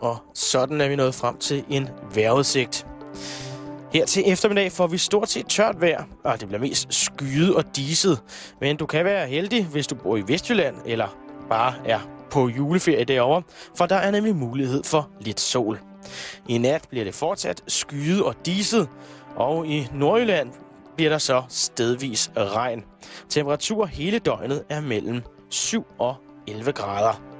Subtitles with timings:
[0.00, 2.86] og sådan er vi nået frem til en vejrudsigt.
[3.92, 7.76] Her til eftermiddag får vi stort set tørt vejr, og det bliver mest skyet og
[7.76, 8.22] diset.
[8.60, 11.16] Men du kan være heldig, hvis du bor i Vestjylland, eller
[11.48, 12.00] bare er
[12.30, 13.42] på juleferie derovre,
[13.76, 15.80] for der er nemlig mulighed for lidt sol.
[16.48, 18.88] I nat bliver det fortsat skyet og diset,
[19.36, 20.50] og i Nordjylland
[20.96, 22.84] bliver der så stedvis regn.
[23.28, 26.14] Temperatur hele døgnet er mellem 7 og
[26.46, 27.33] 11 grader.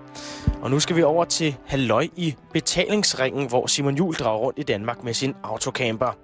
[0.63, 4.63] Og nu skal vi over til Halløj i betalingsringen, hvor Simon Jul drager rundt i
[4.63, 6.17] Danmark med sin autocamper.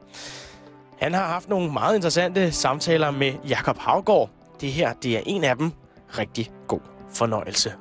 [0.98, 4.30] Han har haft nogle meget interessante samtaler med Jakob Havgård.
[4.60, 5.70] Det her, det er en af dem.
[6.18, 7.72] Rigtig god fornøjelse.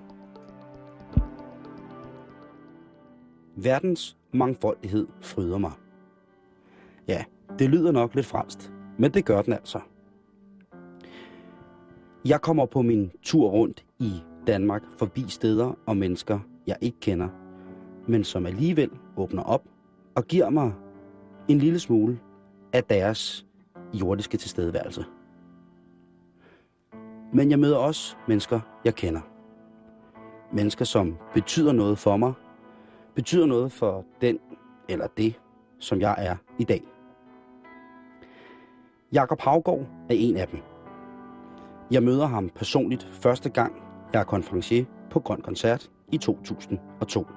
[3.55, 5.71] Verdens mangfoldighed fryder mig.
[7.07, 7.23] Ja,
[7.59, 8.57] det lyder nok lidt fransk,
[8.97, 9.79] men det gør den altså.
[12.25, 17.27] Jeg kommer på min tur rundt i Danmark forbi steder og mennesker, jeg ikke kender,
[18.07, 19.63] men som alligevel åbner op
[20.15, 20.73] og giver mig
[21.47, 22.19] en lille smule
[22.73, 23.45] af deres
[23.93, 25.05] jordiske tilstedeværelse.
[27.33, 29.21] Men jeg møder også mennesker, jeg kender.
[30.53, 32.33] Mennesker, som betyder noget for mig,
[33.15, 34.39] betyder noget for den
[34.89, 35.39] eller det,
[35.79, 36.83] som jeg er i dag.
[39.13, 40.59] Jakob Havgård er en af dem.
[41.91, 47.27] Jeg møder ham personligt første gang, jeg er konferencier på Grøn Koncert i 2002.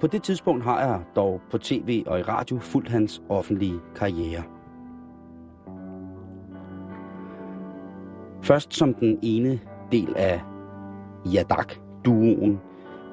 [0.00, 4.42] På det tidspunkt har jeg dog på tv og i radio fulgt hans offentlige karriere.
[8.42, 9.60] Først som den ene
[9.92, 10.40] del af
[11.32, 12.60] Jadak-duoen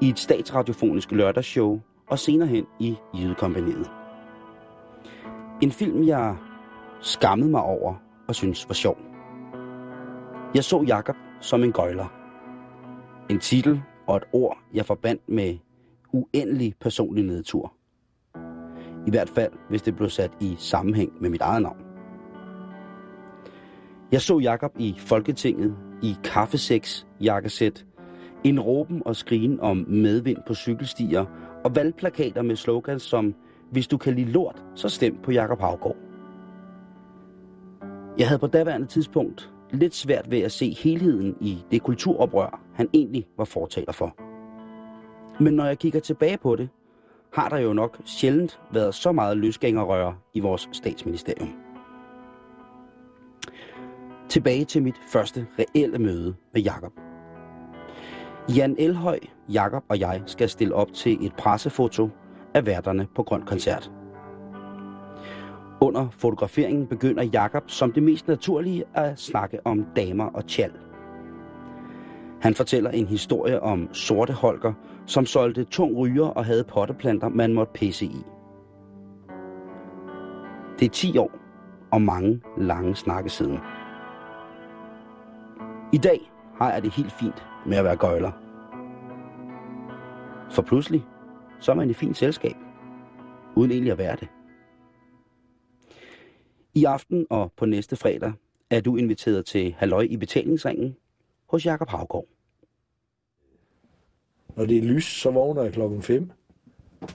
[0.01, 3.91] i et statsradiofonisk lørdagsshow og senere hen i Jydekompaniet.
[5.61, 6.35] En film, jeg
[7.01, 7.93] skammede mig over
[8.27, 9.08] og synes var sjov.
[10.55, 12.13] Jeg så Jakob som en gøjler.
[13.29, 15.57] En titel og et ord, jeg forbandt med
[16.13, 17.73] uendelig personlig nedtur.
[19.07, 21.77] I hvert fald, hvis det blev sat i sammenhæng med mit eget navn.
[24.11, 27.85] Jeg så Jakob i Folketinget i kaffeseks jakkesæt,
[28.43, 31.25] en råben og skrigen om medvind på cykelstier
[31.63, 33.35] og valgplakater med slogans som
[33.71, 35.97] Hvis du kan lide lort, så stem på Jakob Havgård.
[38.17, 42.89] Jeg havde på daværende tidspunkt lidt svært ved at se helheden i det kulturoprør, han
[42.93, 44.15] egentlig var fortaler for.
[45.43, 46.69] Men når jeg kigger tilbage på det,
[47.33, 51.53] har der jo nok sjældent været så meget løsgængerrøre i vores statsministerium.
[54.29, 56.91] Tilbage til mit første reelle møde med Jakob.
[58.55, 59.19] Jan Elhøj,
[59.53, 62.09] Jakob og jeg skal stille op til et pressefoto
[62.53, 63.91] af værterne på Grøn Koncert.
[65.81, 70.71] Under fotograferingen begynder Jakob som det mest naturlige at snakke om damer og tjal.
[72.41, 74.73] Han fortæller en historie om sorte Holger,
[75.05, 78.25] som solgte tung ryger og havde potteplanter, man måtte pisse i.
[80.79, 81.31] Det er 10 år
[81.91, 83.59] og mange lange snakke siden.
[85.93, 88.31] I dag har jeg det helt fint med at være gøjler.
[90.51, 91.05] For pludselig,
[91.59, 92.55] så er man i fint selskab,
[93.55, 94.27] uden egentlig at være det.
[96.79, 98.33] I aften og på næste fredag
[98.69, 100.95] er du inviteret til Halløj i betalingsringen
[101.45, 102.25] hos Jakob Havgård.
[104.55, 106.31] Når det er lys, så vågner jeg klokken 5.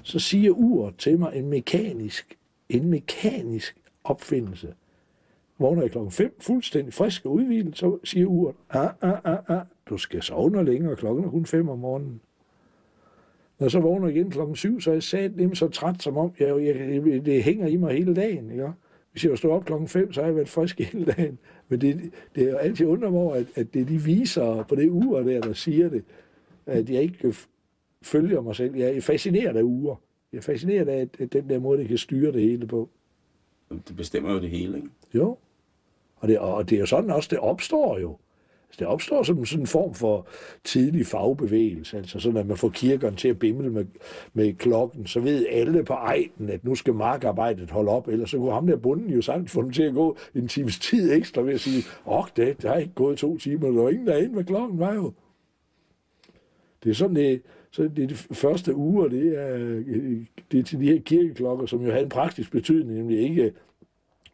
[0.03, 2.39] Så siger uret til mig en mekanisk,
[2.69, 4.75] en mekanisk opfindelse.
[5.59, 9.67] Vågner jeg klokken 5, fuldstændig frisk og udvilet, så siger uret, ah, ah, ah, ah,
[9.89, 12.21] du skal sove noget længere, klokken er kun 5 om morgenen.
[13.59, 16.17] Når jeg så vågner igen klokken 7, så er jeg sat nemt så træt, som
[16.17, 18.51] om jeg, jeg, det hænger i mig hele dagen.
[18.51, 18.73] Ikke?
[19.15, 21.39] Hvis jeg stod op klokken 5, så har jeg været frisk hele dagen.
[21.69, 24.75] Men det, det er jo altid undret mig over, at, at det de viser på
[24.75, 26.05] det ur der, der siger det,
[26.67, 27.35] at jeg ikke
[28.03, 28.77] følger mig selv.
[28.77, 29.97] Jeg er fascineret af uger.
[30.33, 32.89] Jeg er fascineret af at den der måde, det kan styre det hele på.
[33.89, 34.89] Det bestemmer jo det hele, ikke?
[35.15, 35.37] Jo.
[36.17, 38.17] Og det, og det er jo sådan også, det opstår jo
[38.79, 40.27] der det opstår som sådan en form for
[40.65, 43.85] tidlig fagbevægelse, altså sådan, at man får kirkerne til at bimle med,
[44.33, 48.39] med klokken, så ved alle på ejden, at nu skal markarbejdet holde op, eller så
[48.39, 51.43] kunne ham der bunden jo sagtens få dem til at gå en times tid ekstra
[51.43, 54.35] ved at sige, åh, det, det har ikke gået to timer, der var ingen derinde,
[54.35, 55.13] hvad klokken var jo.
[56.85, 59.57] Det er sådan, det, så det, er de første uger, det er,
[59.87, 63.53] øh, det er til de her kirkeklokker, som jo havde en praktisk betydning, nemlig ikke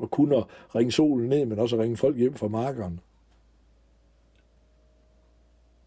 [0.02, 0.42] at kunne
[0.74, 2.98] ringe solen ned, men også at ringe folk hjem fra markerne.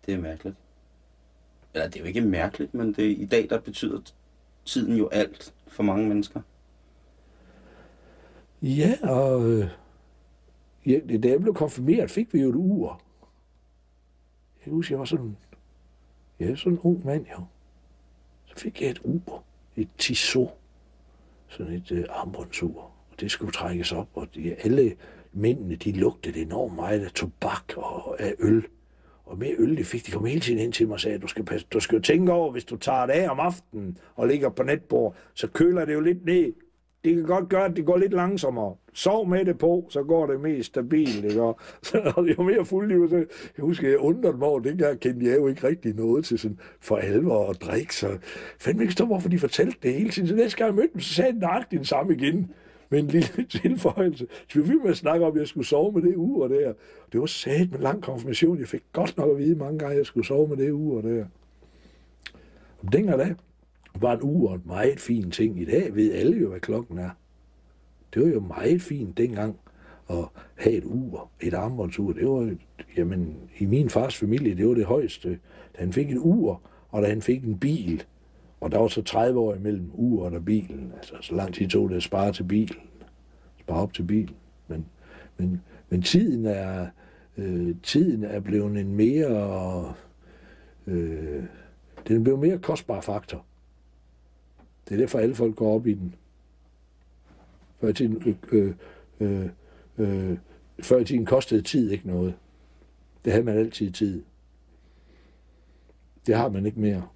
[0.05, 0.55] Det er mærkeligt.
[1.73, 4.01] Eller det er jo ikke mærkeligt, men det, i dag der betyder
[4.65, 6.41] tiden jo alt for mange mennesker.
[8.61, 9.67] Ja, og øh,
[10.85, 13.01] ja, da jeg blev konfirmeret, fik vi jo et ur.
[14.65, 15.37] Jeg husker, jeg var sådan,
[16.39, 17.45] ja, sådan en ung mand jo.
[18.45, 19.43] Så fik jeg et ur,
[19.75, 20.57] et Tissot,
[21.47, 22.81] sådan et øh, armbåndsur.
[23.11, 24.95] Og det skulle trækkes op, og de, alle
[25.33, 28.65] mændene, de lugtede enormt meget af tobak og af øl.
[29.25, 31.27] Og mere øl, det fik de kom hele tiden ind til mig og sagde, du
[31.27, 34.27] skal, passe, du skal jo tænke over, hvis du tager det af om aftenen og
[34.27, 36.53] ligger på netbord, så køler det jo lidt ned.
[37.03, 38.75] Det kan godt gøre, at det går lidt langsommere.
[38.93, 41.25] Sov med det på, så går det mest stabilt.
[41.25, 41.41] Ikke?
[41.41, 43.15] Og så jo mere fuld så
[43.57, 46.59] jeg husker, jeg undrede mig over, dengang kendte jeg jo ikke rigtig noget til sådan
[46.79, 48.17] for alvor og drikke, så
[48.59, 50.27] fandme ikke stå, hvorfor de fortalte det hele tiden.
[50.27, 52.51] Så næste gang jeg mødte dem, så sagde de nøjagtigt den samme igen
[52.93, 54.27] med en lille tilføjelse.
[54.49, 56.73] Så vi med at snakke om, at jeg skulle sove med det ur der.
[57.11, 58.59] Det var sat med lang konfirmation.
[58.59, 61.01] Jeg fik godt nok at vide mange gange, at jeg skulle sove med det ur
[61.01, 61.25] der.
[62.79, 63.35] Og dengang da
[63.95, 65.61] var en ur en meget fin ting.
[65.61, 67.09] I dag ved alle jo, hvad klokken er.
[68.13, 69.59] Det var jo meget fint dengang
[70.09, 70.25] at
[70.55, 72.13] have et ur, et armbåndsur.
[72.13, 72.55] Det var,
[72.97, 75.29] jamen, i min fars familie, det var det højeste.
[75.75, 78.03] Da han fik et ur, og da han fik en bil,
[78.63, 80.93] og der var så 30 år imellem uret og bilen.
[80.97, 82.81] Altså, så lang tid tog det at spare til bilen.
[83.59, 84.35] Spare op til bilen.
[84.67, 84.85] Men,
[85.37, 86.87] men, men tiden er,
[87.37, 89.93] øh, tiden er blevet en mere...
[90.87, 91.43] Øh,
[92.07, 93.45] den er blevet mere kostbar faktor.
[94.87, 96.15] Det er derfor, alle folk går op i den.
[97.81, 98.75] Før i tiden, øh, øh,
[99.19, 99.49] øh,
[99.97, 100.37] øh
[100.81, 102.33] før i tiden kostede tid ikke noget.
[103.25, 104.23] Det havde man altid tid.
[106.27, 107.07] Det har man ikke mere.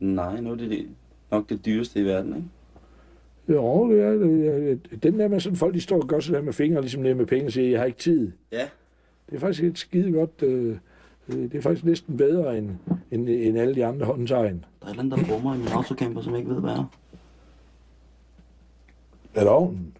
[0.00, 0.88] Nej, nu er det, det
[1.30, 2.48] nok det dyreste i verden, ikke?
[3.48, 5.02] Jo, det er det.
[5.02, 7.16] Den der med sådan folk, de står og gør sådan der med fingre, ligesom det
[7.16, 8.32] med penge, og siger, jeg har ikke tid.
[8.52, 8.68] Ja.
[9.30, 10.42] Det er faktisk et skide godt...
[10.42, 10.76] Øh,
[11.28, 12.70] det er faktisk næsten bedre end,
[13.10, 14.64] end, end alle de andre håndtegn.
[14.80, 16.70] Der er et eller andet, der rummer i min autocamper, som jeg ikke ved, hvad
[16.70, 16.90] er.
[19.34, 19.96] Er det ovnen?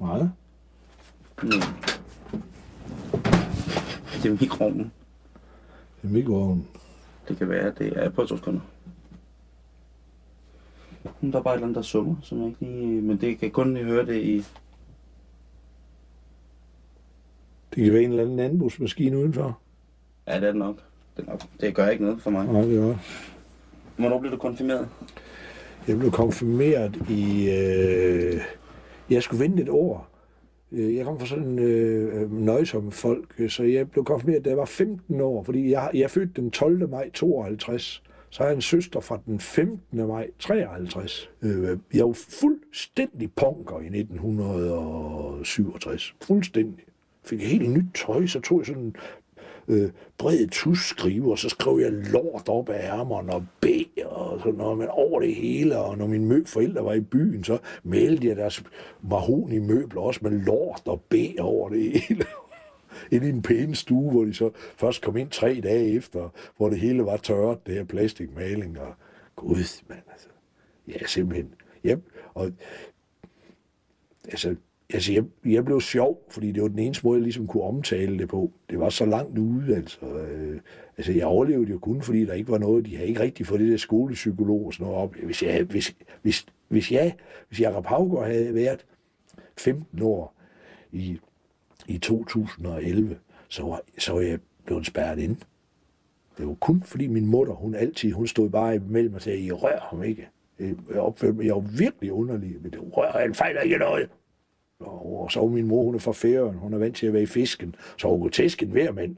[0.00, 0.22] Nej.
[1.42, 1.50] Mm.
[4.22, 4.92] Det er mikroovnen.
[6.02, 6.66] Det er mikroovnen.
[7.28, 8.60] Det kan være, det er på to sekunder.
[11.20, 13.02] Der er bare et eller andet, der summer, som jeg ikke lige...
[13.02, 14.36] Men det kan kun høre det i...
[17.74, 19.58] Det kan være en eller anden landbrugsmaskine udenfor.
[20.26, 20.76] Ja, det er det nok.
[21.16, 21.40] Det, er nok.
[21.60, 22.46] det gør ikke noget for mig.
[22.46, 22.98] Nej, det er
[23.96, 24.88] Hvornår blev du konfirmeret?
[25.88, 27.50] Jeg blev konfirmeret i...
[27.50, 28.40] Øh,
[29.10, 30.08] jeg skulle vente et år.
[30.72, 34.50] Øh, jeg kom fra sådan øh, øh nøjsomme folk, øh, så jeg blev konfirmeret, da
[34.50, 36.88] jeg var 15 år, fordi jeg, jeg fødte født den 12.
[36.88, 38.02] maj 52.
[38.30, 40.06] Så har jeg en søster fra den 15.
[40.06, 41.30] maj 53.
[41.42, 46.14] Øh, jeg var fuldstændig punker i 1967.
[46.22, 46.84] Fuldstændig.
[47.24, 48.94] Fik helt nyt tøj, så tog jeg sådan
[49.68, 53.66] øh, bred tusskrive, og så skrev jeg lort op af ærmerne og B
[54.04, 57.58] og sådan noget, men over det hele, og når mine forældre var i byen, så
[57.82, 58.64] malte jeg deres
[59.02, 62.24] mahoni møbler også med lort og B over det hele.
[63.12, 66.68] ind i en pæn stue, hvor de så først kom ind tre dage efter, hvor
[66.68, 68.94] det hele var tørret, det her plastikmaling, og
[69.36, 70.28] gud, mand, altså.
[70.88, 71.54] Ja, simpelthen.
[71.86, 72.00] Yep.
[72.34, 72.52] og
[74.24, 74.56] altså,
[74.92, 78.18] altså jeg, jeg blev sjov, fordi det var den eneste måde, jeg ligesom kunne omtale
[78.18, 78.52] det på.
[78.70, 80.06] Det var så langt ude, altså.
[80.06, 80.60] Øh,
[80.96, 83.60] altså, jeg overlevede jo kun, fordi der ikke var noget, de havde ikke rigtig fået
[83.60, 85.14] det der skolepsykolog og sådan noget op.
[85.16, 87.14] Hvis jeg, hvis, hvis, hvis jeg,
[87.48, 88.86] hvis Jacob Havgaard havde været
[89.58, 90.34] 15 år
[90.92, 91.18] i,
[91.86, 93.18] i 2011,
[93.48, 95.36] så var, så var jeg blevet spærret ind.
[96.38, 99.52] Det var kun fordi min mutter, hun altid, hun stod bare imellem og sagde, I
[99.52, 100.28] rør ham ikke.
[100.58, 104.08] Øh, jeg opførte mig, jeg var virkelig underlig, men det rører, han fejler ikke noget.
[104.80, 107.22] Og så var min mor, hun er fra Færøen, hun er vant til at være
[107.22, 109.16] i fisken, så hun kunne tæske en hver mand.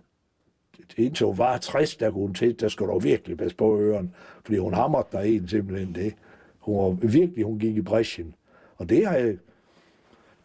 [0.97, 4.15] Indtil hun var 60, der kunne hun tæske, der skulle du virkelig passe på øren,
[4.45, 6.15] fordi hun hamrede der en simpelthen det.
[6.59, 8.35] Hun var virkelig, hun gik i bræschen.
[8.77, 9.37] Og det har jeg,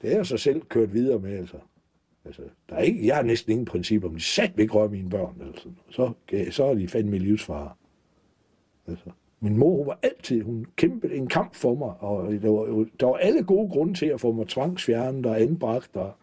[0.02, 1.58] det har jeg så selv kørt videre med, altså.
[2.26, 5.10] Altså, der er ikke, jeg har næsten ingen princip om, de sat ikke røre mine
[5.10, 5.42] børn.
[5.46, 5.70] Altså.
[5.90, 6.12] Så,
[6.52, 7.72] så er de fandme livsfare.
[8.88, 9.10] Altså.
[9.44, 13.16] Min mor var altid, hun kæmpede en kamp for mig, og der var, der var
[13.16, 16.14] alle gode grunde til at få mig tvangsfjernet og anbragt, og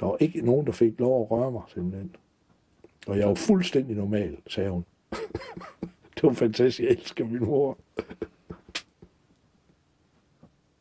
[0.00, 2.16] der var ikke nogen, der fik lov at røre mig simpelthen.
[3.06, 4.84] Og jeg var fuldstændig normal, sagde hun.
[6.14, 7.78] det var fantastisk, jeg elsker min mor.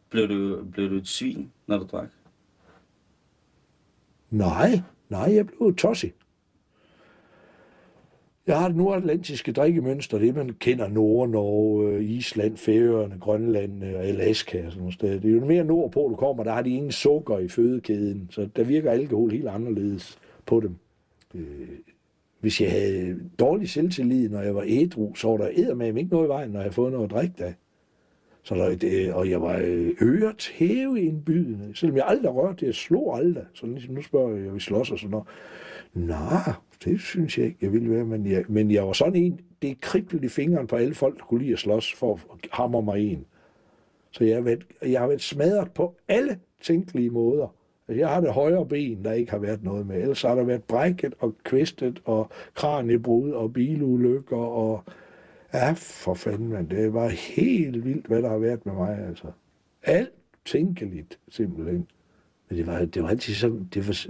[0.10, 2.10] blev, du, blev du et svin, når du drak?
[4.30, 6.14] Nej, nej, jeg blev tosset.
[8.48, 14.06] Jeg har det nordatlantiske drikkemønster, det man kender Nord-Norge, øh, Island, Færøerne, Grønland øh, og
[14.06, 15.20] Alaska og sådan noget sted.
[15.20, 18.50] Det er jo mere nordpå, du kommer, der har de ingen sukker i fødekæden, så
[18.56, 20.76] der virker alkohol helt anderledes på dem.
[21.36, 21.68] Øh,
[22.40, 26.26] hvis jeg havde dårlig selvtillid, når jeg var ædru, så var der eddermame ikke noget
[26.26, 27.54] i vejen, når jeg havde fået noget at drikke da.
[28.44, 29.60] Så der, det, og jeg var
[30.02, 33.44] øret hæve indbydende, selvom jeg aldrig rørte det, jeg slog aldrig.
[33.54, 35.28] Så ligesom nu spørger jeg, vi slås og sådan noget.
[35.94, 38.06] Nå, det synes jeg ikke, jeg ville være.
[38.06, 41.24] Men jeg, men jeg var sådan en, det kriblede i fingeren på alle folk, der
[41.24, 43.26] kunne lide at slås for at hamre mig en.
[44.12, 47.56] Så jeg har, været, jeg har været smadret på alle tænkelige måder.
[47.88, 50.02] Altså, jeg har det højre ben, der ikke har været noget med.
[50.02, 54.84] Ellers har der været brækket og kvistet og kraniebrud og bilulykker og...
[55.54, 56.70] Ja, for fanden, man.
[56.70, 59.28] Det var helt vildt, hvad der har været med mig, altså.
[59.84, 60.14] Alt
[60.46, 61.88] tænkeligt, simpelthen.
[62.50, 63.70] Men det var, det var altid sådan...
[63.74, 64.08] Det var,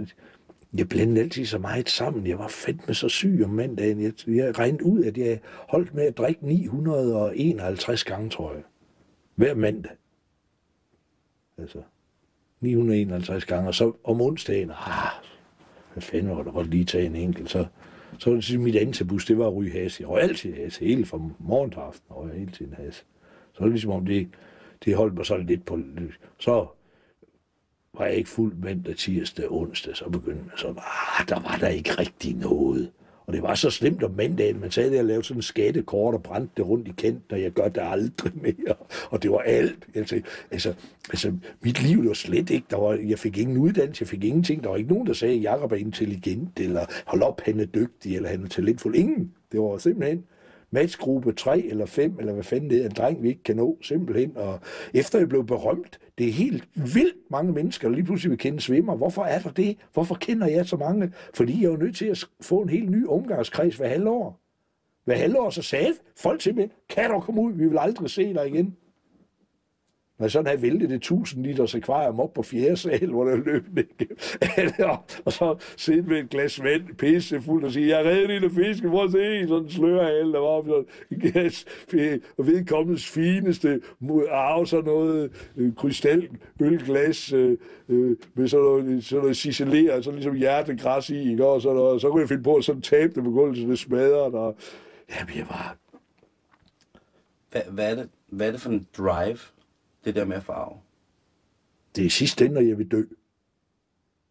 [0.74, 2.26] jeg blandede altid så meget sammen.
[2.26, 4.00] Jeg var fedt med så syg om mandagen.
[4.00, 8.62] Jeg, jeg regnede ud, at jeg holdt med at drikke 951 gange, tror jeg.
[9.34, 9.92] Hver mandag.
[11.58, 11.82] Altså,
[12.60, 13.68] 951 gange.
[13.68, 15.10] Og så om onsdagen, ah,
[15.92, 17.50] hvad fanden var det godt lige tage en enkelt.
[17.50, 17.66] Så,
[18.18, 20.00] så var det mit antabus, det var at ryge has.
[20.00, 22.94] Jeg røg altid has, hele fra morgen til aften, og jeg hele tiden has.
[23.52, 24.28] Så var det ligesom om det,
[24.84, 25.78] det holdt mig sådan lidt på...
[26.38, 26.66] Så
[27.98, 31.68] var jeg ikke fuld mandag, tirsdag, onsdag, så begyndte man så, ah, der var der
[31.68, 32.90] ikke rigtig noget.
[33.26, 36.14] Og det var så slemt om mandagen, man sagde at jeg lavede sådan en skattekort
[36.14, 38.74] og brændte det rundt i kendt, og jeg gør det aldrig mere.
[39.10, 39.86] Og det var alt.
[39.94, 40.74] Altså, altså,
[41.10, 44.24] altså mit liv det var slet ikke, der var, jeg fik ingen uddannelse, jeg fik
[44.24, 44.62] ingenting.
[44.62, 47.64] Der var ikke nogen, der sagde, at Jacob er intelligent, eller hold op, han er
[47.66, 48.94] dygtig, eller han er talentfuld.
[48.94, 49.32] Ingen.
[49.52, 50.24] Det var simpelthen,
[50.70, 53.78] matchgruppe 3 eller 5, eller hvad fanden det er, en dreng, vi ikke kan nå,
[53.82, 54.36] simpelthen.
[54.36, 54.60] Og
[54.94, 58.60] efter jeg blev berømt, det er helt vildt mange mennesker, der lige pludselig vil kende
[58.60, 58.96] svimmer.
[58.96, 59.76] Hvorfor er der det?
[59.92, 61.12] Hvorfor kender jeg så mange?
[61.34, 64.40] Fordi jeg er jo nødt til at få en helt ny omgangskreds hver halvår.
[65.04, 68.34] Hver halvår så sagde folk til mig, kan du komme ud, vi vil aldrig se
[68.34, 68.76] dig igen.
[70.18, 73.36] Når jeg sådan havde væltet det 1000 liters akvarium op på fjerde sal, hvor der
[73.36, 73.64] løb
[73.98, 74.08] det.
[75.24, 78.50] og så sidde med et glas vand, pisse fuld og sige, jeg er reddet lille
[78.50, 80.86] fisk, hvor se, sådan slører alle, der var op sådan
[81.32, 81.64] gas,
[82.38, 83.80] og vedkommendes fineste
[84.30, 86.28] arv, sådan noget øh, krystal,
[86.60, 87.58] ølglas, øh,
[87.88, 91.46] øh, med sådan noget, sådan noget ciceleret, sådan ligesom hjertegræs i, ikke?
[91.46, 93.66] Og, sådan, og så kunne jeg finde på at sådan tabe det på gulvet, så
[93.66, 94.56] det smadrer, og
[95.10, 95.76] jamen, jeg var...
[97.50, 99.38] Hvad, hvad, er det, hvad er det for en drive,
[100.06, 100.76] det der med farve?
[101.96, 103.02] Det er sidst ende, når jeg vil dø.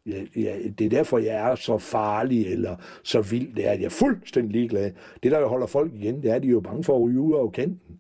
[0.06, 3.56] Ja, ja, det er derfor, jeg er så farlig eller så vild.
[3.56, 4.92] Det er, at jeg er fuldstændig ligeglad.
[5.24, 7.20] Det, der holder folk igen, det er, at de er jo bange for at ryge
[7.20, 8.00] ud af kanten.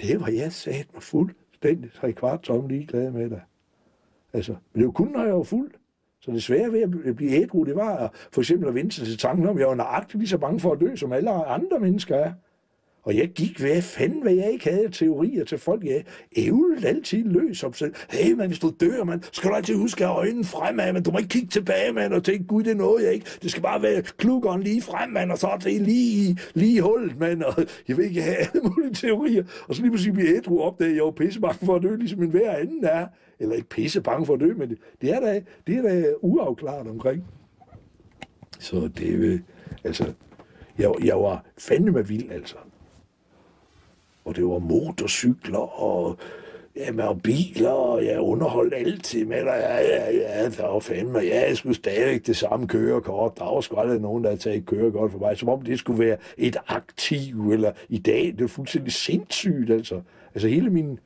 [0.00, 3.40] Det var jeg sat mig fuldstændig tre kvart tom ligeglad med dig.
[4.32, 5.70] Altså, men det var kun, når jeg var fuld.
[6.20, 9.18] Så det svære ved at blive ædru, det var for eksempel at vende sig til
[9.18, 11.80] tanken om, at jeg var nøjagtigt lige så bange for at dø, som alle andre
[11.80, 12.32] mennesker er.
[13.04, 15.84] Og jeg gik, hvad fanden, hvad jeg ikke havde teorier til folk.
[15.84, 16.04] Jeg
[16.36, 17.94] ævlede altid løs om selv.
[18.10, 21.02] Hey, man, hvis du dør, man, skal du altid huske at have øjnene fremad, men
[21.02, 23.26] du må ikke kigge tilbage, man, og tænke, gud, det nåede jeg ikke.
[23.42, 27.18] Det skal bare være klukkeren lige frem, man, og så er det lige, lige hullet,
[27.18, 27.54] man, og
[27.88, 29.44] jeg vil ikke have alle mulige teorier.
[29.68, 31.96] Og så lige pludselig bliver ædru opdaget, at jeg var pisse bange for at dø,
[31.96, 33.06] ligesom en hver anden er.
[33.40, 36.88] Eller ikke pissebange for at dø, men det, det er da, det er da uafklaret
[36.88, 37.24] omkring.
[38.58, 39.40] Så det, øh,
[39.84, 40.12] altså,
[40.78, 42.54] jeg, jeg var fandme vild, altså
[44.24, 46.18] og det var motorcykler og
[46.76, 49.46] ja, med biler, og jeg underholdt altid med dig.
[49.60, 53.38] Ja, ja, ja, der var fandme, ja, jeg skulle stadig det samme kørekort.
[53.38, 56.04] Der var sgu aldrig nogen, der havde taget kørekort for mig, som om det skulle
[56.04, 60.00] være et aktiv, eller i dag, det er fuldstændig sindssygt, altså.
[60.34, 60.98] Altså hele min,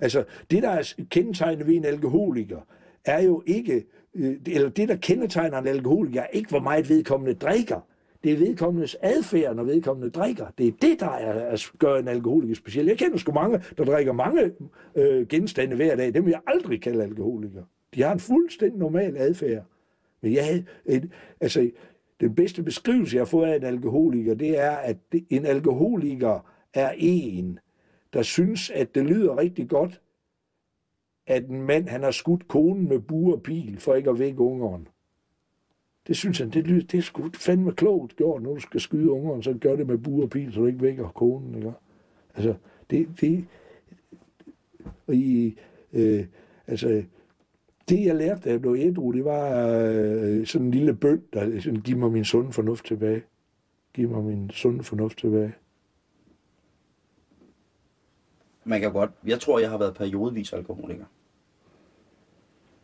[0.00, 2.58] altså det, der er kendetegnet ved en alkoholiker,
[3.04, 7.34] er jo ikke, øh, eller det, der kendetegner en alkoholiker, er ikke, hvor meget vedkommende
[7.34, 7.80] drikker.
[8.24, 10.46] Det er vedkommendes adfærd, når vedkommende drikker.
[10.58, 12.86] Det er det, der er at gøre en alkoholiker speciel.
[12.86, 14.52] Jeg kender sgu mange, der drikker mange
[14.94, 16.14] øh, genstande hver dag.
[16.14, 17.64] Dem vil jeg aldrig kalde alkoholikere.
[17.94, 19.64] De har en fuldstændig normal adfærd.
[20.20, 20.64] Men jeg havde
[21.40, 21.70] altså,
[22.20, 24.96] den bedste beskrivelse, jeg har fået af en alkoholiker, det er, at
[25.30, 27.58] en alkoholiker er en,
[28.12, 30.00] der synes, at det lyder rigtig godt,
[31.26, 34.40] at en mand han har skudt konen med bur og pil for ikke at vække
[34.40, 34.88] ungeren.
[36.06, 39.42] Det synes han, det, det er sgu fandme klogt gjort, når du skal skyde ungeren,
[39.42, 41.54] så gør det med bur og pil, så du ikke vækker konen.
[41.54, 41.72] Ikke?
[42.34, 42.54] Altså,
[42.90, 43.46] det, det,
[45.06, 45.58] og i,
[45.92, 46.26] øh,
[46.66, 47.04] altså,
[47.88, 51.60] det jeg lærte, da jeg blev ædru, det var øh, sådan en lille bøn, der
[51.60, 53.22] sådan, giv mig min sunde fornuft tilbage.
[53.94, 55.54] Giv mig min sunde fornuft tilbage.
[58.64, 61.04] Man kan godt, jeg tror, jeg har været periodevis alkoholiker.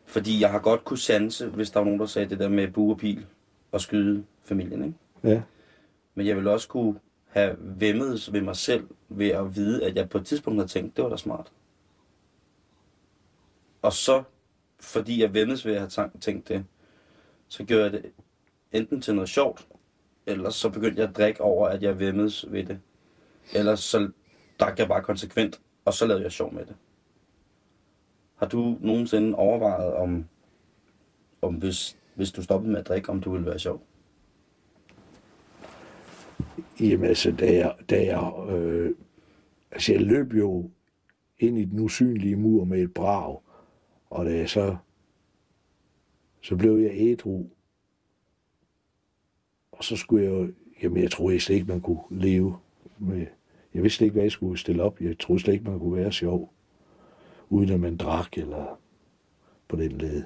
[0.09, 2.71] Fordi jeg har godt kunne sanse, hvis der var nogen, der sagde det der med
[2.71, 3.25] bue og pil
[3.71, 4.97] og skyde familien, ikke?
[5.35, 5.41] Ja.
[6.15, 10.09] Men jeg vil også kunne have vemmet ved mig selv ved at vide, at jeg
[10.09, 11.51] på et tidspunkt har tænkt, det var da smart.
[13.81, 14.23] Og så,
[14.79, 16.65] fordi jeg vemmes ved at have tænkt det,
[17.47, 18.11] så gør jeg det
[18.71, 19.67] enten til noget sjovt,
[20.25, 22.79] eller så begyndte jeg at drikke over, at jeg vemmes ved det.
[23.53, 24.11] Eller så
[24.59, 26.75] drak jeg bare konsekvent, og så lavede jeg sjov med det.
[28.39, 30.25] Har du nogensinde overvejet, om,
[31.41, 33.81] om hvis, hvis du stoppede med at drikke, om du ville være sjov?
[36.79, 38.95] Jamen altså, da jeg, da jeg, øh,
[39.71, 40.69] altså jeg løb jo
[41.39, 43.39] ind i den usynlige mur med et brag,
[44.09, 44.77] og da jeg så,
[46.41, 47.45] så blev jeg ædru,
[49.71, 50.53] og så skulle jeg jo,
[50.83, 52.57] jamen jeg troede slet ikke, man kunne leve
[52.97, 53.25] med,
[53.73, 56.11] jeg vidste ikke, hvad jeg skulle stille op, jeg troede slet ikke, man kunne være
[56.11, 56.53] sjov,
[57.49, 58.79] uden at man drak eller
[59.67, 60.23] på den led.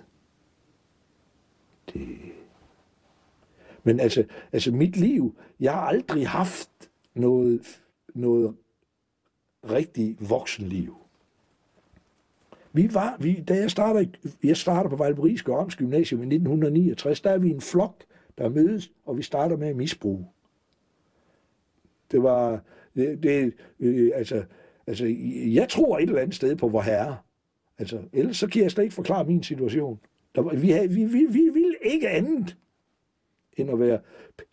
[1.94, 2.18] Det...
[3.84, 6.70] Men altså, altså mit liv, jeg har aldrig haft
[7.14, 7.82] noget,
[8.14, 8.56] noget
[9.70, 10.98] rigtig voksenliv.
[12.74, 14.06] Vi var, vi, da jeg starter,
[14.44, 18.04] jeg starter på Vejleberisk Amts Gymnasium i 1969, der er vi en flok,
[18.38, 20.28] der mødes, og vi starter med at misbruge.
[22.12, 22.62] Det var,
[22.96, 24.44] det, det øh, altså,
[24.88, 25.06] altså,
[25.54, 27.18] jeg tror et eller andet sted på vor herre.
[27.78, 30.00] Altså, ellers så kan jeg slet ikke forklare min situation.
[30.36, 32.58] Der, vi, havde, vi, vi, vi ville ikke andet
[33.58, 34.00] end at være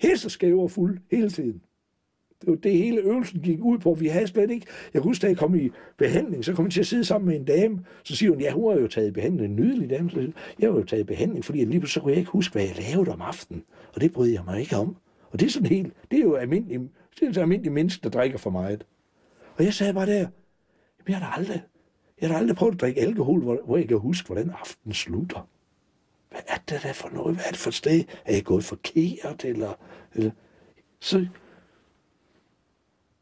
[0.01, 1.63] pisseskæve og fuld hele tiden.
[2.41, 3.95] Det var det hele øvelsen gik ud på.
[3.95, 4.67] Vi havde slet ikke...
[4.95, 7.37] Jeg husker, da jeg kom i behandling, så kom jeg til at sidde sammen med
[7.37, 7.85] en dame.
[8.05, 9.45] Så siger hun, ja, hun har jo taget behandling.
[9.45, 10.11] En nydelig dame.
[10.11, 12.77] Så jeg har jo taget behandling, fordi lige så kunne jeg ikke huske, hvad jeg
[12.79, 13.65] lavede om aftenen.
[13.95, 14.97] Og det brød jeg mig ikke om.
[15.31, 15.93] Og det er sådan helt...
[16.11, 16.81] Det er jo almindelig,
[17.21, 18.87] det er så almindelig menneske, der drikker for meget.
[19.61, 20.29] Og jeg sagde bare der,
[21.09, 21.63] jeg har da aldrig,
[22.21, 25.49] jeg har aldrig prøvet at drikke alkohol, hvor, hvor jeg kan huske, hvordan aftenen slutter.
[26.31, 27.35] Hvad er det der for noget?
[27.35, 28.05] Hvad er det for et sted?
[28.25, 29.45] Er jeg gået forkert?
[29.45, 29.75] Eller,
[30.15, 30.31] eller...
[31.01, 31.27] Så,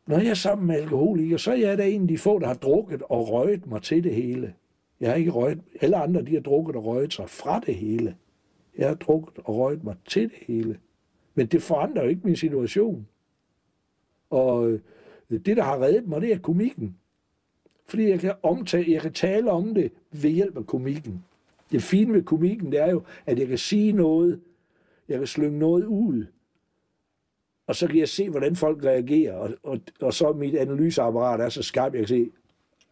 [0.06, 2.46] når jeg er sammen med alkoholikere, så er jeg da en af de få, der
[2.46, 4.54] har drukket og røget mig til det hele.
[5.00, 5.60] Jeg har ikke røget.
[5.80, 8.16] Alle andre, de har drukket og røget sig fra det hele.
[8.76, 10.78] Jeg har drukket og røget mig til det hele.
[11.34, 13.08] Men det forandrer jo ikke min situation.
[14.30, 14.80] Og øh,
[15.30, 16.96] det, der har reddet mig, det er komikken.
[17.86, 21.24] Fordi jeg kan, omtale, jeg kan tale om det ved hjælp af komikken.
[21.72, 24.40] Det fine med komikken, det er jo, at jeg kan sige noget,
[25.08, 26.26] jeg kan slynge noget ud,
[27.66, 31.48] og så kan jeg se, hvordan folk reagerer, og, og, og så mit analyseapparat er
[31.48, 32.30] så skarpt, jeg kan se,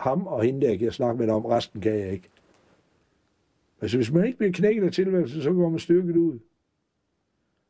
[0.00, 2.28] ham og hende der kan jeg snakke med dig om, resten kan jeg ikke.
[3.80, 6.38] Altså, hvis man ikke bliver knækket af tilværelsen, så går man styrket ud.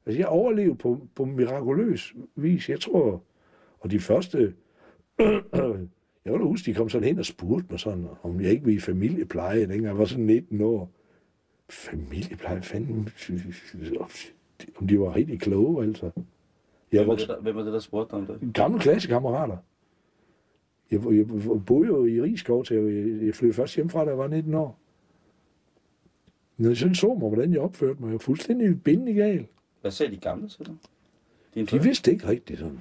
[0.06, 2.68] Altså, jeg overlever på, på mirakuløs vis.
[2.68, 3.22] Jeg tror,
[3.80, 4.54] og de første
[6.26, 8.76] Jeg kan huske, de kom sådan hen og spurgte mig sådan, om jeg ikke ville
[8.76, 10.90] i familiepleje, dengang jeg var sådan 19 år.
[11.68, 13.08] Familiepleje, fanden,
[14.76, 16.10] om de var rigtig kloge, altså.
[16.92, 18.54] Jeg hvem, var det, der, hvem var det, der spurgte om det?
[18.54, 19.56] Gamle klassekammerater.
[20.90, 21.26] Jeg, jeg,
[21.66, 24.78] boede jo i Rigskov, til jeg, jeg flyttede først hjemmefra, da jeg var 19 år.
[26.56, 29.46] Når jeg sådan så mig, hvordan jeg opførte mig, jeg var fuldstændig bindende gal.
[29.80, 30.66] Hvad sagde de gamle til
[31.54, 31.70] dig?
[31.70, 32.80] De vidste ikke rigtigt sådan.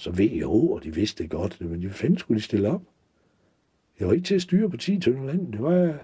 [0.00, 2.82] Så WHO, og de vidste det godt, men hvad fanden skulle de stille op.
[3.98, 5.52] Jeg var ikke til at styre på 10 tønder land.
[5.52, 5.98] Det var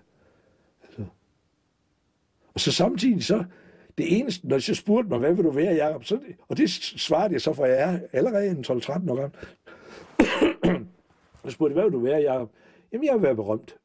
[0.83, 1.05] altså.
[2.55, 3.45] Og så samtidig så,
[3.99, 6.05] det eneste, når jeg så spurgte mig, hvad vil du være, Jacob?
[6.05, 9.39] Så, og det svarede jeg så, for jeg er allerede en 12-13 år gammel.
[11.43, 12.51] og spurgte hvad vil du være, Jacob?
[12.93, 13.77] Jamen, jeg vil være berømt.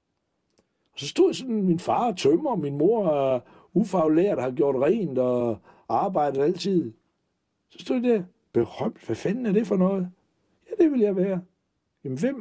[0.93, 3.39] Og så stod sådan min far og tømmer, min mor er
[3.73, 6.93] ufaglært, har gjort rent og arbejdet altid.
[7.69, 9.05] Så stod jeg der, berømt.
[9.05, 10.09] Hvad fanden er det for noget?
[10.69, 11.41] Ja, det vil jeg være.
[12.03, 12.35] Jamen, hvem,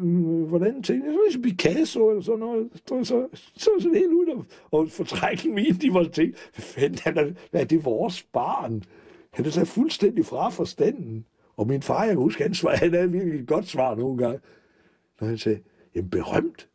[0.48, 1.32] hvordan tænkte jeg?
[1.32, 2.70] Så Picasso eller sådan noget.
[2.86, 6.34] Så, så, så sådan helt ud og, og fortrækken min, de var ting.
[6.54, 8.82] hvad fanden er det, hvad er det vores barn?
[9.30, 11.26] Han er så fuldstændig fra forstanden.
[11.56, 14.18] Og min far, jeg kan huske, han, svar, han havde virkelig et godt svar nogle
[14.18, 14.40] gange.
[15.20, 15.60] Når han sagde,
[15.94, 16.68] jamen berømt,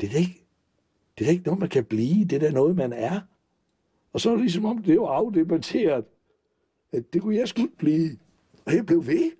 [0.00, 0.44] det er da ikke,
[1.18, 2.24] det er da ikke noget, man kan blive.
[2.24, 3.20] Det er da noget, man er.
[4.12, 6.04] Og så er det ligesom om, det er jo afdebatteret
[6.92, 8.10] at det kunne jeg skulle blive.
[8.64, 9.30] Og jeg blev ved.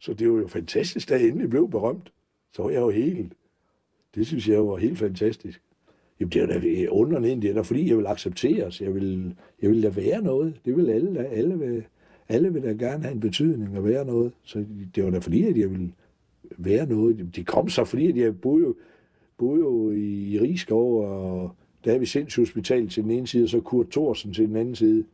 [0.00, 2.12] Så det var jo fantastisk, da jeg endelig blev berømt.
[2.52, 3.32] Så var jeg jo helt.
[4.14, 5.62] Det synes jeg var helt fantastisk.
[6.20, 8.80] Jamen, det er da underligt, det er da fordi, jeg vil accepteres.
[8.80, 10.60] Jeg vil, jeg vil da være noget.
[10.64, 11.84] Det vil alle, alle, vil,
[12.28, 14.32] alle vil da gerne have en betydning og være noget.
[14.42, 15.92] Så det var da fordi, at jeg ville
[16.58, 17.30] være noget.
[17.36, 18.74] De kom så fordi, at jeg boede jo,
[19.38, 23.48] boede jo i, i Rigskov, og der er vi sindshospital til den ene side, og
[23.48, 25.04] så Kurt Thorsen til den anden side.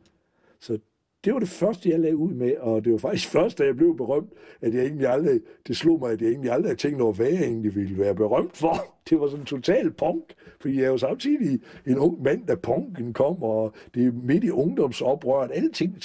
[0.61, 0.77] Så
[1.25, 3.75] det var det første, jeg lagde ud med, og det var faktisk først, da jeg
[3.75, 4.29] blev berømt,
[4.61, 7.29] at jeg egentlig aldrig, det slog mig, at jeg egentlig aldrig havde tænkt over, hvad
[7.29, 8.75] jeg egentlig ville være berømt for.
[9.09, 10.23] Det var sådan total punk,
[10.59, 14.43] fordi jeg er jo samtidig en ung mand, da punken kom, og det er midt
[14.43, 15.51] i ungdomsoprøret.
[15.53, 15.97] Alting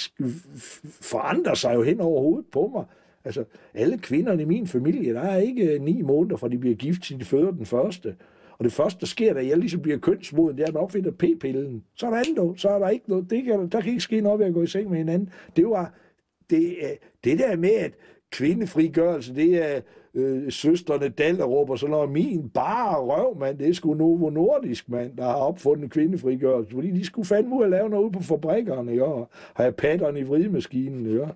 [0.83, 2.85] forandrer sig jo hen over hovedet på mig.
[3.25, 3.43] Altså,
[3.73, 7.03] alle kvinderne i min familie, der er ikke øh, ni måneder, fra de bliver gift,
[7.03, 8.15] til de føder den første.
[8.59, 11.11] Og det første, der sker, da jeg ligesom bliver kønsmoden, det er, at man opfinder
[11.11, 11.83] p-pillen.
[11.95, 13.29] Så er der andet, så er der ikke noget.
[13.29, 15.29] Det kan, der kan ikke ske noget ved at gå i seng med hinanden.
[15.55, 15.93] Det var
[16.49, 16.89] det, øh,
[17.23, 17.91] det der med, at
[18.31, 19.81] kvindefrigørelse, det er
[20.13, 22.11] øh, søsterne Dallerup og sådan noget.
[22.11, 26.71] Min bare røv, mand, det er sgu Novo Nordisk, mand, der har opfundet kvindefrigørelse.
[26.71, 30.19] Fordi de skulle fandme ud at lave noget ude på fabrikkerne, ja, og have patterne
[30.19, 31.27] i vridemaskinen, jo.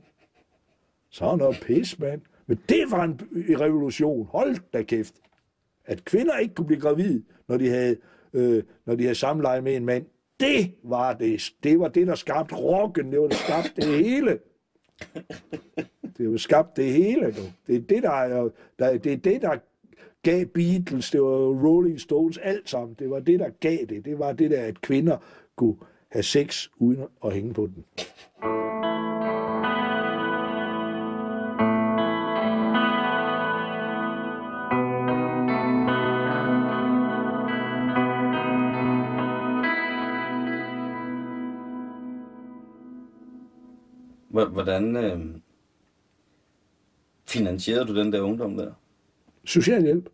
[1.10, 2.22] Så noget pis, mand.
[2.48, 3.22] Men det var en
[3.60, 4.28] revolution.
[4.32, 5.14] Hold da kæft.
[5.92, 7.96] At kvinder ikke kunne blive gravide, når de havde,
[8.34, 10.06] øh, når de havde samleje med en mand.
[10.40, 11.54] Det var det.
[11.64, 13.12] Det var det, der skabte rocken.
[13.12, 14.40] Det var det, der skabte det hele.
[16.18, 17.26] Det var skabt det hele.
[17.26, 17.44] Nu.
[17.68, 18.50] Det er det, der, er,
[18.80, 19.58] der, det er det, der
[20.24, 22.96] gav Beatles, det var Rolling Stones, alt sammen.
[23.00, 24.06] Det var det, der gav det.
[24.06, 25.18] Det var det der, at kvinder
[25.56, 25.76] kunne
[26.12, 27.86] have sex uden at hænge på den.
[44.50, 45.20] Hvordan øh,
[47.28, 48.74] finansierede du den der ungdom der?
[49.46, 50.10] Socialhjælp.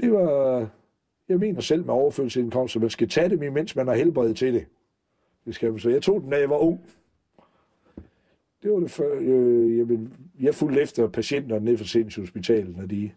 [0.00, 0.68] Det var,
[1.28, 4.54] jeg mener selv med overførselsindkomst, at man skal tage dem, imens man har helbred til
[4.54, 4.66] det.
[5.44, 5.90] Det skal man så.
[5.90, 6.80] Jeg tog dem, da jeg var ung.
[8.62, 9.98] Det var det før, øh, jeg,
[10.40, 13.10] jeg fulgte efter patienterne ned fra sindshospitalet, når de,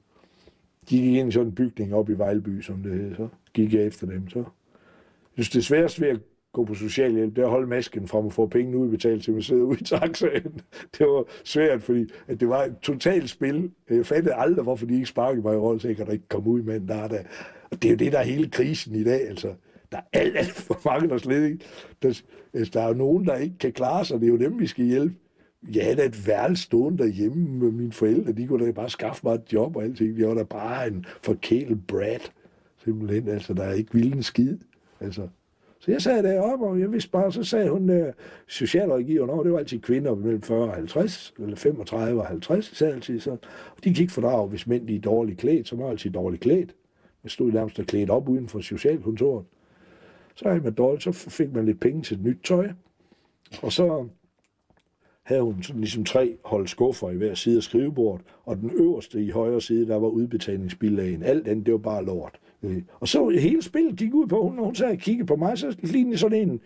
[0.89, 3.15] de gik ind i sådan en bygning op i Vejleby, som det hedder.
[3.15, 4.30] Så gik jeg efter dem.
[4.30, 4.39] Så.
[4.39, 6.19] Jeg synes, det sværeste ved at
[6.54, 9.42] gå på socialhjælp, det er at holde masken fra at få penge udbetalt til man
[9.42, 10.62] sidder ude i taxaen.
[10.98, 13.72] Det var svært, fordi at det var et totalt spil.
[13.89, 16.50] Jeg fattede aldrig, hvorfor de ikke sparkede mig i rollen, så jeg kan ikke komme
[16.50, 17.20] ud med en der, der.
[17.72, 19.28] Og det er jo det, der er hele krisen i dag.
[19.30, 19.54] Altså,
[19.92, 21.66] der er alt, alt for mange, der slet ikke...
[22.04, 22.22] Der,
[22.54, 24.20] altså, der er jo nogen, der ikke kan klare sig.
[24.20, 25.16] Det er jo dem, vi skal hjælpe.
[25.74, 28.32] Jeg havde et værelse stående derhjemme med mine forældre.
[28.32, 30.20] De kunne da bare skaffe mig et job og alting.
[30.20, 32.32] Jeg var da bare en forkælet brat.
[32.84, 34.58] Simpelthen, altså, der er ikke vildt en skid.
[35.00, 35.28] Altså,
[35.84, 38.13] så jeg sad deroppe, og jeg vidste bare, så sagde hun, øh,
[38.48, 42.93] socialrådgiveren over, det var altid kvinder mellem 40 og 50, eller 35 og 50, sad
[42.93, 43.32] altid så.
[43.32, 46.41] Og de kan ikke fordrage, hvis mænd de er dårligt klædt, så var altid dårligt
[46.41, 46.76] klædt.
[47.24, 49.46] Jeg stod nærmest og klædt op uden for socialkontoret.
[50.36, 52.69] Så havde man dårligt, så fik man lidt penge til et nyt tøj.
[53.62, 54.08] Og så
[55.24, 59.24] havde hun sådan ligesom tre hold skuffer i hver side af skrivebordet, og den øverste
[59.24, 61.24] i højre side, der var udbetalingsbillagen.
[61.24, 62.39] Alt andet, det var bare lort.
[62.63, 65.58] Øh, og så hele spillet gik ud på, hun, hun sagde kigge kiggede på mig,
[65.58, 66.62] så lignede sådan en,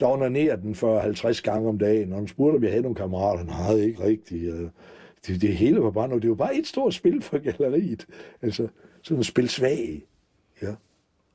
[0.00, 2.96] der onanerede den for 50 gange om dagen, og hun spurgte, om jeg havde nogle
[2.96, 3.44] kammerater.
[3.44, 4.54] Nej, ikke rigtigt.
[4.54, 4.68] Øh,
[5.26, 6.22] det, det hele var bare noget.
[6.22, 8.06] Det var bare et stort spil for galleriet.
[8.42, 8.68] Altså,
[9.02, 10.02] sådan et spil svag.
[10.62, 10.74] Ja.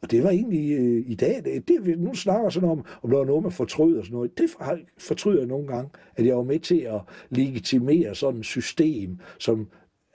[0.02, 3.18] Og det var egentlig øh, i dag, det, det, nu snakker sådan om, om der
[3.18, 4.38] var noget, man fortryder og sådan noget.
[4.38, 4.50] Det
[4.98, 9.68] fortryder jeg nogle gange, at jeg var med til at legitimere sådan et system, som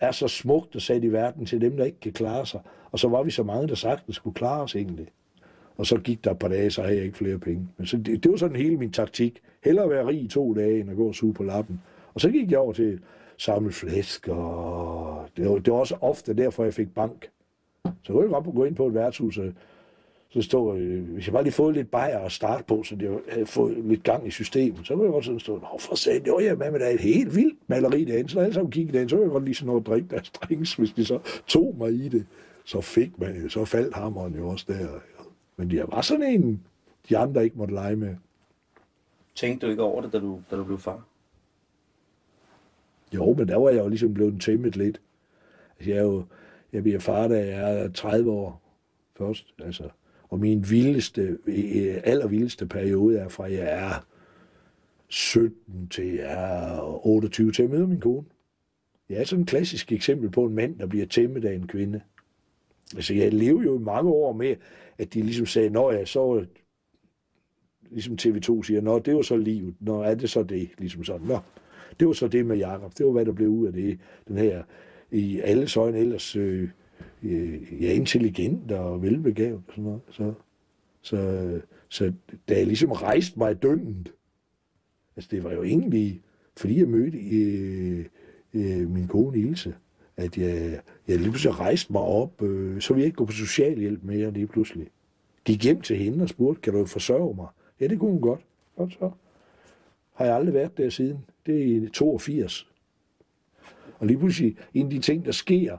[0.03, 2.61] er så smukt og sat i verden til dem, der ikke kan klare sig.
[2.91, 5.07] Og så var vi så mange, der sagtens skulle klare os egentlig.
[5.77, 7.69] Og så gik der et par dage, så havde jeg ikke flere penge.
[7.77, 9.41] Men så det, det var sådan hele min taktik.
[9.65, 11.81] Hellere være rig i to dage, end at gå og suge på lappen.
[12.15, 13.01] Og så gik jeg over til
[13.39, 17.31] samle flæsk, og det var, det var også ofte derfor, jeg fik bank.
[17.85, 19.53] Så kunne jeg godt gå ind på et værtshus og
[20.33, 23.19] så stod, øh, hvis jeg bare lige fået lidt bajer at starte på, så jeg
[23.29, 26.25] havde fået lidt gang i systemet, så kunne jeg godt sådan stå, nå for sat,
[26.25, 28.55] det var jeg med, med der er et helt vildt maleri derinde, så når alle
[28.55, 30.93] sammen kiggede derinde, så kunne jeg godt lige sådan noget at drikke deres drinks, hvis
[30.93, 32.27] de så tog mig i det,
[32.65, 34.89] så fik man så faldt hammeren jo også der.
[35.57, 36.63] Men det var sådan en,
[37.09, 38.17] de andre ikke måtte lege med.
[39.35, 41.05] Tænkte du ikke over det, da du, da du blev far?
[43.15, 45.01] Jo, men der var jeg jo ligesom blevet tæmmet lidt.
[45.79, 46.25] Altså, jeg, er jo,
[46.73, 48.63] jeg bliver far, da jeg er 30 år
[49.19, 49.47] først.
[49.59, 49.89] Altså,
[50.33, 54.07] og min vildeste, øh, allervildeste periode er fra jeg er
[55.09, 58.27] 17 til jeg er 28 til at møde min kone.
[59.09, 62.01] Jeg er sådan et klassisk eksempel på en mand, der bliver tæmmet af en kvinde.
[62.97, 64.57] Altså, jeg levede jo i mange år med,
[64.99, 66.45] at de ligesom sagde, når jeg så,
[67.91, 71.27] ligesom TV2 siger, nå, det var så livet, nå, er det så det, ligesom sådan,
[71.27, 71.39] nå,
[72.01, 74.39] det var så det med Jakob, det var, hvad der blev ud af det, den
[74.39, 74.63] her,
[75.11, 76.69] i alle øjne ellers, øh,
[77.23, 80.01] øh, ja, intelligent og velbegavet og sådan noget.
[80.11, 80.35] Så,
[81.03, 82.13] så, så
[82.49, 84.13] da jeg ligesom rejste mig døgnet,
[85.17, 86.23] altså det var jo egentlig,
[86.57, 88.07] fordi jeg mødte øh,
[88.55, 89.75] øh, min kone Ilse,
[90.17, 93.33] at jeg, jeg lige pludselig rejste mig op, øh, så ville jeg ikke gå på
[93.33, 94.87] socialhjælp mere lige pludselig.
[95.45, 97.47] Gik hjem til hende og spurgte, kan du forsørge mig?
[97.81, 98.41] Ja, det kunne hun godt.
[98.77, 99.11] Og så.
[100.15, 101.19] Har jeg aldrig været der siden.
[101.47, 102.69] Det er i 82.
[103.99, 105.77] Og lige pludselig, en af de ting, der sker,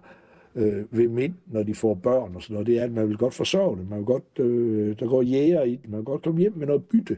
[0.56, 3.18] øh, ved mænd, når de får børn og sådan noget, det er, at man vil
[3.18, 3.90] godt forsørge det.
[3.90, 5.90] Man vil godt, øh, der går jæger i det.
[5.90, 7.18] Man vil godt komme hjem med noget bytte.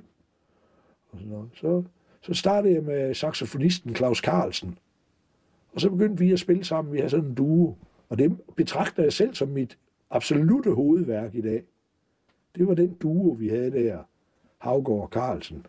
[1.12, 1.50] Og sådan noget.
[1.54, 1.84] Så,
[2.22, 4.78] så startede jeg med saxofonisten Claus Carlsen.
[5.74, 6.94] Og så begyndte vi at spille sammen.
[6.94, 7.76] Vi har sådan en duo.
[8.10, 9.78] Og det betragter jeg selv som mit
[10.10, 11.64] absolute hovedværk i dag.
[12.56, 14.00] Det var den duo, vi havde der.
[14.58, 15.66] Havgård og Carlsen.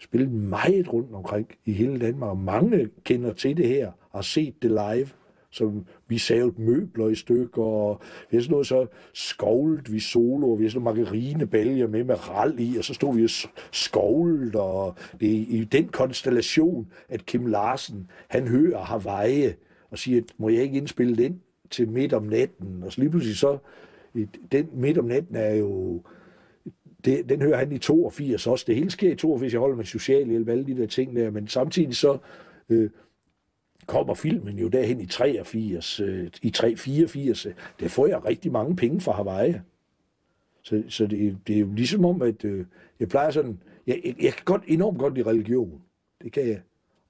[0.00, 2.30] Spillede meget rundt omkring i hele Danmark.
[2.30, 5.08] Og mange kender til det her og har set det live
[5.56, 10.50] som vi savede møbler i stykker, og vi havde sådan noget så skovlet vi solo,
[10.50, 13.30] og vi havde sådan nogle margarinebælger med med ral i, og så stod vi og
[13.72, 19.52] skovlet, og det er i den konstellation, at Kim Larsen, han hører Hawaii,
[19.90, 21.40] og siger, at må jeg ikke indspille den
[21.70, 23.58] til midt om natten, og så lige pludselig så,
[24.52, 26.02] den midt om natten er jo,
[27.04, 28.64] det, den hører han i 82 også.
[28.68, 31.48] Det hele sker i 82, jeg holder med socialhjælp, alle de der ting der, men
[31.48, 32.18] samtidig så
[32.68, 32.90] øh,
[33.86, 37.46] kommer filmen jo derhen i 83, øh, i 384.
[37.80, 39.54] Der får jeg rigtig mange penge fra Hawaii.
[40.62, 42.66] Så, så det, det er jo ligesom om, at øh,
[43.00, 45.82] jeg plejer sådan, jeg, jeg, jeg kan godt, enormt godt lide religion.
[46.22, 46.60] Det kan jeg.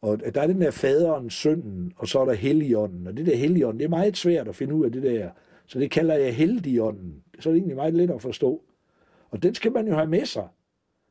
[0.00, 3.06] Og der er den der faderen, sønnen, og så er der helligånden.
[3.06, 5.30] Og det der helligånden, det er meget svært at finde ud af det der.
[5.66, 7.22] Så det kalder jeg heldigånden.
[7.40, 8.62] Så er det egentlig meget let at forstå.
[9.30, 10.48] Og den skal man jo have med sig.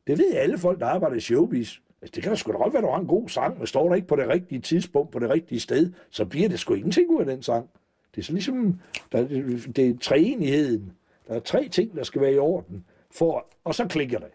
[0.08, 1.78] Det ved alle folk, der arbejder i showbiz.
[2.06, 3.68] Altså, det kan da sgu da godt være, at du har en god sang, men
[3.68, 6.74] står der ikke på det rigtige tidspunkt, på det rigtige sted, så bliver det sgu
[6.74, 7.70] ingenting ud af den sang.
[8.16, 8.80] Det er så ligesom,
[9.12, 9.28] der,
[9.76, 10.92] det er træenigheden.
[11.28, 14.28] Der er tre ting, der skal være i orden, for, og så klikker det.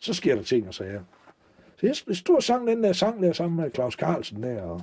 [0.00, 1.02] Så sker der ting og sager.
[1.76, 4.82] Så jeg stod og sang den der sang der sammen med Claus Carlsen der, og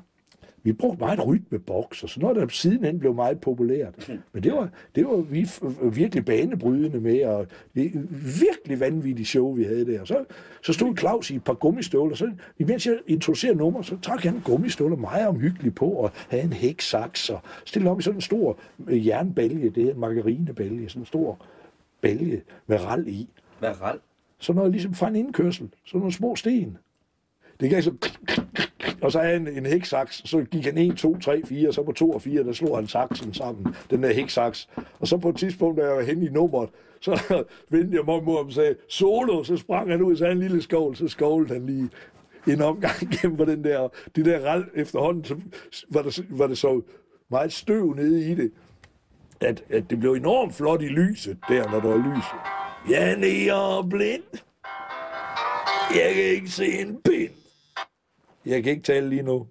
[0.63, 4.10] vi brugte meget rytmeboks, og sådan noget, der sidenhen blev meget populært.
[4.34, 5.49] Men det var, det var vi
[5.95, 7.91] virkelig banebrydende med, og det
[8.39, 10.02] virkelig vanvittigt show, vi havde der.
[10.02, 10.26] Og så,
[10.63, 14.39] så stod Claus i et par gummistøvler, så imens jeg introducerede nummer, så trak han
[14.39, 18.58] gummistøvler meget omhyggeligt på, og havde en hæksaks, og stillede op i sådan en stor
[18.88, 21.45] øh, jernbælge, det er en margarinebælge, sådan en stor
[22.02, 23.30] bælge med ral i.
[23.60, 23.99] Hvad ral?
[24.39, 26.78] Sådan noget ligesom fra en indkørsel, sådan nogle små sten.
[27.60, 27.94] Det gav så...
[29.02, 31.84] Og så havde han en hæksaks, så gik han 1, 2, 3, 4, og så
[31.84, 34.70] på 2 og 4, der slog han saksen sammen, den der hæksaks.
[35.00, 36.70] Og så på et tidspunkt, da jeg var henne i nummeret,
[37.02, 40.36] så vendte jeg mig mod ham og sagde, solo, så sprang han ud, så havde
[40.36, 41.89] en lille skovl, så skovlede han lige
[42.48, 45.36] en omgang gennem på den der, det der ral efterhånden, så
[45.89, 46.82] var der, var det så
[47.30, 48.52] meget støv nede i det,
[49.42, 52.26] at, at det blev enormt flot i lyset, der, når der var lys.
[52.89, 54.24] Jeg er blind.
[55.96, 57.42] Jeg kan ikke se en pind.
[58.45, 59.47] Jeg kan ikke tale lige nu.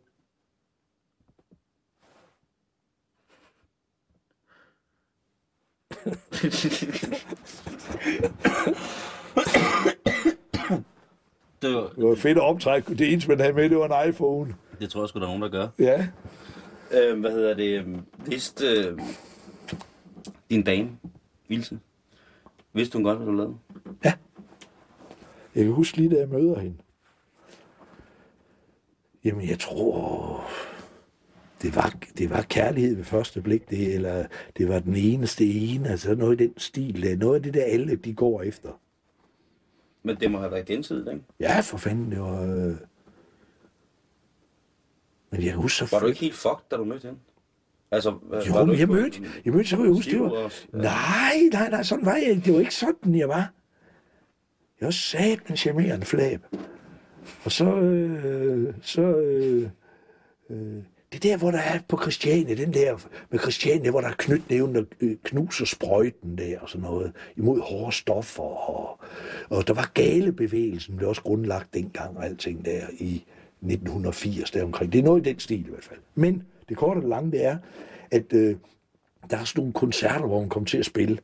[11.62, 12.94] Det, var, Det var fedt at optrække.
[12.94, 14.54] Det eneste, man havde med, det var en iPhone.
[14.80, 15.68] det tror jeg sgu, der er nogen, der gør.
[15.78, 16.08] Ja.
[16.92, 17.78] Øh, hvad hedder det?
[17.80, 18.98] øhm, Vidste øh,
[20.50, 20.90] din dame,
[21.48, 21.78] Ilse,
[22.72, 23.56] vidste hun godt, hvad du lavede?
[25.54, 26.76] Jeg kan huske lige, da jeg møder hende.
[29.24, 30.44] Jamen, jeg tror,
[31.62, 35.88] det var, det var kærlighed ved første blik, det, eller det var den eneste ene,
[35.88, 37.16] altså noget i den stil, der.
[37.16, 38.80] noget af det der alle, de går efter.
[40.02, 41.24] Men det må have været gensidigt, ikke?
[41.40, 42.42] Ja, for fanden, det var...
[42.42, 42.76] Øh...
[45.30, 45.96] Men jeg kan huske så...
[45.96, 47.20] Var du ikke helt fucked, da du mødte hende?
[47.90, 50.30] Altså, var Jo, du men jeg mødte, jeg mødte, så kunne jeg huske, det var...
[50.30, 50.52] og-.
[50.72, 52.42] Nej, nej, nej, sådan var jeg ikke.
[52.44, 53.52] Det var ikke sådan, jeg var.
[54.80, 56.40] Jeg var sat en charmerende flab.
[57.44, 59.68] Og så, øh, så, øh,
[60.50, 60.82] øh,
[61.12, 62.96] det der, hvor der er på Christiane, den der
[63.30, 67.60] med Christiane, hvor der er knytnævnen, der øh, knuser sprøjten der og sådan noget, imod
[67.60, 68.70] hårde stoffer.
[68.70, 69.00] Og,
[69.50, 73.24] og der var galebevægelsen, blev også grundlagt dengang og alting der i
[73.62, 74.92] 1980 der omkring.
[74.92, 75.98] Det er noget i den stil i hvert fald.
[76.14, 77.58] Men det korte og det lange, det er,
[78.10, 78.56] at øh,
[79.30, 81.18] der er sådan nogle koncerter, hvor hun kom til at spille.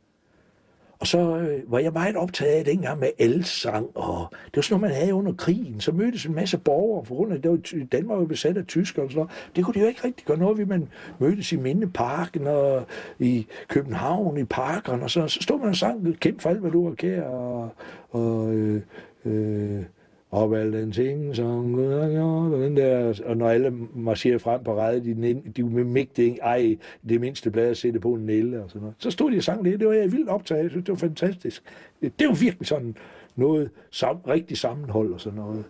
[1.00, 4.80] Og så øh, var jeg meget optaget af dengang med elsang, og det var sådan
[4.80, 5.80] noget, man havde under krigen.
[5.80, 7.58] Så mødtes en masse borgere, for grund af, det var,
[7.92, 9.50] Danmark var jo besat af tyskere og sådan noget.
[9.56, 10.66] Det kunne de jo ikke rigtig gøre noget ved.
[10.66, 12.86] Man mødtes i Mindeparken og
[13.18, 16.70] i København i parkerne, og så, så stod man og sang, kæmpe for alt, hvad
[16.70, 17.70] du har kære, og,
[18.10, 18.82] og øh,
[19.24, 19.82] øh,
[20.30, 24.38] op alle den ting, som Gud har gjort, og den der, og når alle marcherer
[24.38, 26.76] frem på rædet, de, de, de mægtige, ej,
[27.08, 28.96] det mindste blad at sætte på en nælle og sådan noget.
[28.98, 30.98] Så stod de og sang det, det var jeg vildt optaget, jeg synes, det var
[30.98, 31.62] fantastisk.
[32.00, 32.96] Det var virkelig sådan
[33.36, 35.64] noget sam, rigtig sammenhold og sådan noget.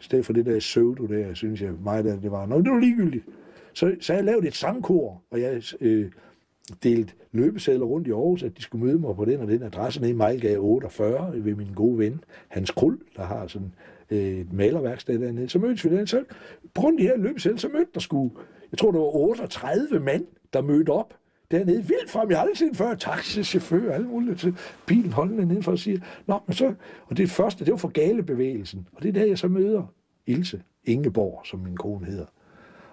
[0.00, 2.46] I stedet for det der pseudo der, synes jeg meget af det var.
[2.46, 3.24] noget, det var ligegyldigt.
[3.74, 6.10] Så, så jeg lavede et sangkor, og jeg øh,
[6.82, 10.00] delt løbesedler rundt i Aarhus, at de skulle møde mig på den og den adresse
[10.00, 13.72] nede i Mejlgade 48 ved min gode ven Hans Krul, der har sådan
[14.10, 15.48] øh, et malerværksted dernede.
[15.48, 16.06] Så mødtes vi den.
[16.06, 16.24] Så
[16.74, 18.34] på grund af de her løbesedler, så mødte der skulle,
[18.72, 21.14] jeg tror, der var 38 mand, der mødte op
[21.50, 21.76] dernede.
[21.76, 22.94] Vildt frem, jeg har aldrig set før.
[22.94, 24.56] Taxichauffør, alle mulige til
[24.86, 26.74] bilen holdende nedenfor og siger, Nå, men så,
[27.06, 28.88] og det første, det var for galebevægelsen.
[28.92, 29.82] Og det er der, jeg så møder
[30.26, 32.26] Ilse Ingeborg, som min kone hedder.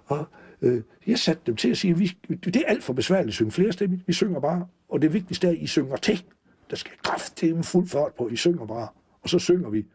[0.08, 0.26] Og
[0.62, 3.34] øh, jeg satte dem til at sige, at vi, det er alt for besværligt at
[3.34, 4.08] synge flerstemmigt.
[4.08, 6.24] Vi synger bare, og det vigtigste er, at I synger til.
[6.70, 8.88] Der skal kraft til en fuld fart på, I synger bare.
[9.22, 9.86] Og så synger vi.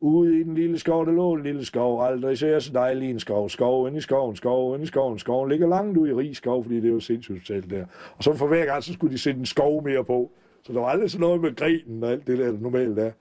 [0.00, 3.20] Ude i den lille skov, der lå en lille skov, aldrig ser så dejlig en
[3.20, 3.48] skov.
[3.48, 6.64] Skov ind i skoven, skov ind i skoven, skoven ligger langt ud i rig skov,
[6.64, 7.84] fordi det var sindssygt der.
[8.16, 10.30] Og så for hver gang, så skulle de sætte en skov mere på.
[10.62, 13.12] Så der var aldrig sådan noget med grenen og alt det der, der normalt er.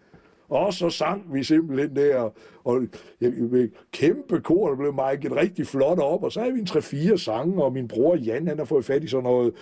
[0.50, 2.30] Og så sang vi simpelthen der,
[2.64, 2.84] og
[3.22, 6.68] jeg, med kæmpe kor, der blev meget rigtig flot op, og så havde vi en
[6.68, 9.54] 3-4 sange, og min bror Jan, han har fået fat i sådan noget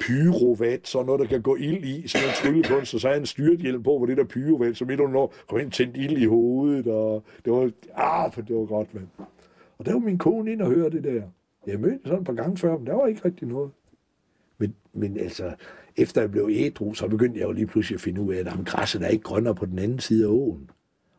[0.00, 3.26] pyrovat, sådan noget, der kan gå ild i, sådan en tryllekunst, og så havde han
[3.26, 6.24] styrthjelm på, hvor det der pyrovat, så midt under når kom ind tændt ild i
[6.24, 9.06] hovedet, og det var, ah, for det var godt, mand.
[9.78, 11.22] Og der var min kone ind og høre det der.
[11.66, 13.70] Jeg mødte sådan et par gange før, men der var ikke rigtig noget.
[14.58, 15.52] Men, men altså,
[15.96, 18.46] efter jeg blev ædru, så begyndte jeg jo lige pludselig at finde ud af, at
[18.46, 20.70] jamen, græsset er ikke grønnere på den anden side af åen.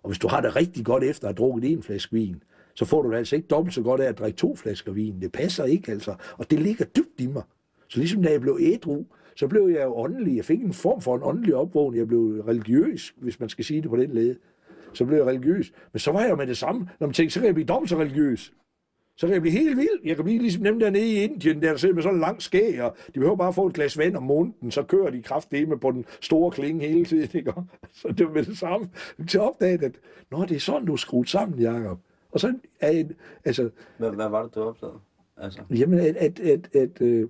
[0.04, 2.44] Og hvis du har det rigtig godt efter at have drukket en flaske vin,
[2.76, 5.22] så får du det altså ikke dobbelt så godt af at drikke to flasker vin.
[5.22, 6.16] Det passer ikke altså.
[6.38, 7.44] Og det ligger dybt i mig.
[7.88, 9.06] Så ligesom da jeg blev ædru,
[9.36, 10.36] så blev jeg jo åndelig.
[10.36, 12.00] Jeg fik en form for en åndelig opvågning.
[12.00, 14.36] Jeg blev religiøs, hvis man skal sige det på den led.
[14.94, 15.72] Så blev jeg religiøs.
[15.92, 16.90] Men så var jeg jo med det samme.
[17.00, 18.54] Når man tænkte, så kan jeg blive dobbelt så religiøs.
[19.18, 20.00] Så kan jeg blive helt vild.
[20.04, 22.82] Jeg kan blive ligesom dem dernede i Indien, der sidder med sådan en lang skæg,
[22.82, 25.92] og de behøver bare få et glas vand om måneden, så kører de kraftdeme på
[25.92, 27.30] den store klinge hele tiden.
[27.34, 27.54] Ikke?
[27.94, 28.90] Så det var med det samme.
[29.28, 30.00] Til opdaget, at
[30.32, 32.00] Nå, det er sådan, du er skruet sammen, Jacob.
[32.32, 33.12] Og så er en,
[33.46, 33.70] altså...
[33.98, 34.98] Hvad, hvad var det, du opdagede?
[35.38, 35.62] Altså.
[35.70, 37.30] Jamen, at, at, at, at, øh,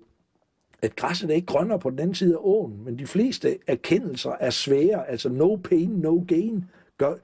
[0.82, 4.32] at græsset er ikke grønnere på den anden side af åen, men de fleste erkendelser
[4.40, 6.66] er svære, altså no pain, no gain.
[6.98, 7.16] Gør,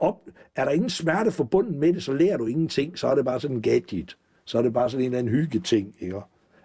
[0.00, 0.20] op,
[0.56, 3.40] er der ingen smerte forbundet med det, så lærer du ingenting, så er det bare
[3.40, 4.16] sådan en gadget.
[4.44, 6.20] Så er det bare sådan en eller anden hyggeting, ikke?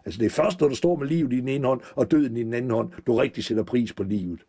[0.06, 2.38] Altså det er først, når du står med livet i den ene hånd, og døden
[2.38, 4.40] i den anden hånd, du rigtig sætter pris på livet.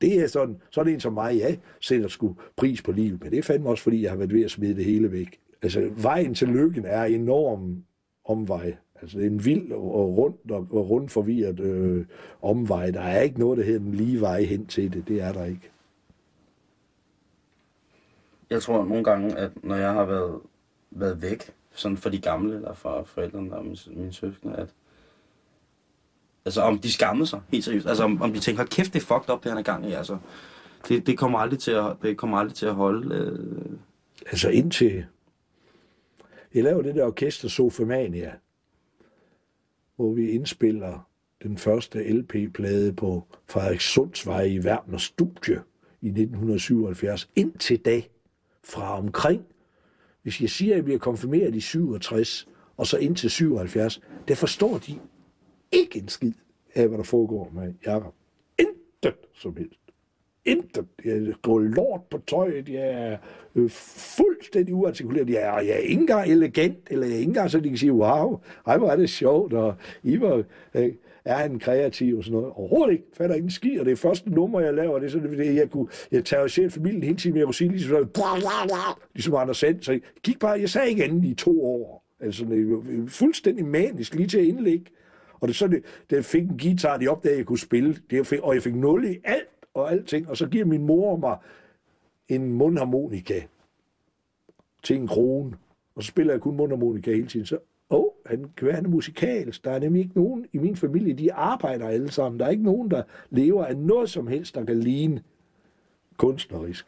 [0.00, 3.22] Det er sådan, så er det en som mig, ja, sætter sgu pris på livet,
[3.22, 5.38] men det er fandme også, fordi jeg har været ved at smide det hele væk.
[5.62, 7.82] Altså, vejen til lykken er enorm
[8.24, 8.74] omvej.
[9.02, 12.04] Altså, det er en vild og rundt og, og rundt forvirret øh,
[12.42, 12.90] omvej.
[12.90, 15.08] Der er ikke noget, der hedder den lige vej hen til det.
[15.08, 15.70] Det er der ikke.
[18.50, 20.40] Jeg tror nogle gange, at når jeg har været,
[20.90, 24.68] været væk, sådan for de gamle, eller for forældrene og mine, mine søskende, at
[26.48, 27.86] Altså om de skammede sig, helt seriøst.
[27.86, 29.90] Altså om, om de tænker, hold kæft, det er fucked up, det han er gang
[29.90, 29.92] i.
[29.92, 30.18] Altså,
[30.88, 33.14] det, det, kommer aldrig til at, det kommer aldrig til at holde.
[33.14, 33.78] Øh...
[34.26, 35.04] Altså indtil...
[36.54, 38.32] Jeg laver det der orkester Sofemania,
[39.96, 41.08] hvor vi indspiller
[41.42, 45.62] den første LP-plade på Frederik Sundsvej i Værmner Studie
[46.00, 47.28] i 1977.
[47.36, 48.02] Indtil da,
[48.64, 49.44] fra omkring,
[50.22, 54.34] hvis jeg siger, at vi er konfirmeret i 67, og så ind til 77, der
[54.34, 54.98] forstår de
[55.72, 56.32] ikke en skid
[56.74, 58.14] af, hvad der foregår med Jakob.
[58.58, 59.80] Intet som helst.
[60.44, 60.86] Intet.
[61.04, 62.68] Jeg går lort på tøjet.
[62.68, 63.18] Jeg er
[63.54, 65.30] øh, fuldstændig uartikuleret.
[65.30, 67.78] Jeg er, jeg er ikke engang elegant, eller jeg er ikke engang så, de kan
[67.78, 70.44] sige, wow, ej, hvor er det sjovt, og I var,
[70.74, 70.92] øh,
[71.28, 72.52] er han kreativ og sådan noget.
[72.54, 73.04] Overhovedet ikke.
[73.12, 74.98] Fatter ingen ski, og det er første nummer, jeg laver.
[74.98, 77.54] Det er sådan, det, jeg, kunne, jeg tager selv familien hele tiden, men jeg kunne
[77.54, 79.82] sige ligesom, bla, bla, bla, ligesom Anders Sand.
[79.82, 82.04] Så jeg gik bare, jeg sagde ikke andet i to år.
[82.20, 84.84] Altså, det var fuldstændig manisk lige til at indlægge.
[85.40, 87.96] Og det så det, det fik en guitar, de opdagede, at jeg kunne spille.
[88.10, 90.28] Det, fik, og jeg fik nul i alt og alting.
[90.28, 91.36] Og så giver min mor mig
[92.28, 93.42] en mundharmonika
[94.82, 95.56] til en krone.
[95.94, 97.46] Og så spiller jeg kun mundharmonika hele tiden.
[97.46, 97.58] Så,
[98.28, 99.64] han kan være, han er musikalsk.
[99.64, 102.40] Der er nemlig ikke nogen i min familie, de arbejder alle sammen.
[102.40, 105.22] Der er ikke nogen, der lever af noget som helst, der kan ligne
[106.16, 106.86] kunstnerisk.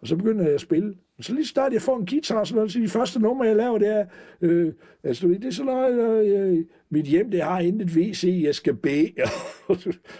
[0.00, 0.94] Og så begynder jeg at spille.
[1.20, 3.88] Så lige start, jeg får en guitar, så, så de første numre, jeg laver, det
[3.88, 4.06] er,
[4.40, 8.54] øh, altså, det er sådan noget, øh, øh, mit hjem, det har intet WC, jeg
[8.54, 9.12] skal bede.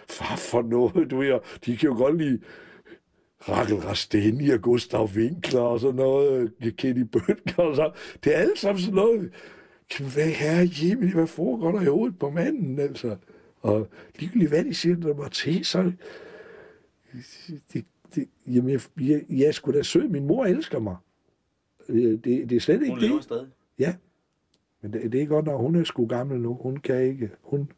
[0.09, 2.40] Far for noget, du ved, de kan jo godt lide
[3.49, 7.93] Rakel Rasteni og Gustav Winkler og sådan noget, Kenny Bøtger og så.
[8.25, 9.33] Det er alt sammen sådan noget,
[9.99, 13.17] hvad herre Jimmy, hvad foregår der i hovedet på manden, altså?
[13.61, 15.93] Og ligegyldigt hvad de siger, der var til, så
[17.73, 20.09] det, det, jamen, jeg, jeg, jeg er sgu da sød.
[20.09, 20.97] Min mor elsker mig.
[21.87, 23.25] Det, det, det er slet ikke Hun det.
[23.25, 23.47] stadig.
[23.79, 23.95] Ja.
[24.83, 26.55] Men det, det er godt, når hun er sgu gammel nu.
[26.55, 27.31] Hun kan ikke.
[27.43, 27.73] Hun,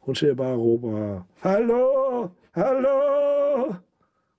[0.00, 1.88] hun ser bare og råber, hallo,
[2.52, 3.74] hallo.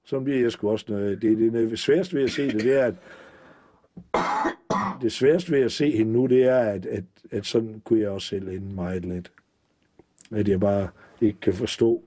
[0.06, 1.22] Så bliver jeg sgu også noget.
[1.22, 2.96] Det, det, det sværeste ved at se det, det er, at
[5.02, 8.10] det sværeste ved at se hende nu, det er, at, at, at sådan kunne jeg
[8.10, 9.32] også selv ende meget lidt.
[10.32, 10.88] At jeg bare
[11.22, 12.04] ikke kan forstå,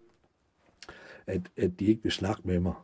[1.26, 2.74] at, at de ikke vil snakke med mig.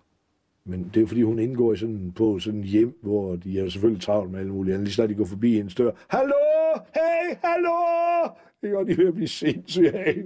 [0.65, 3.69] Men det er fordi, hun indgår i sådan, på sådan en hjem, hvor de er
[3.69, 4.85] selvfølgelig travlt med alle mulige andre.
[4.85, 5.91] Lige snart de går forbi en dør.
[6.09, 6.35] Hallo!
[6.95, 7.77] Hey, hallo!
[8.65, 8.79] Ikke?
[8.79, 10.25] Og de ved at blive sindssyge af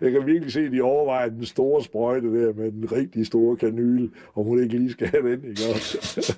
[0.00, 3.56] Jeg kan virkelig se, at de overvejer den store sprøjte der med den rigtig store
[3.56, 5.44] kanyle, om hun ikke lige skal have den.
[5.44, 5.62] Ikke?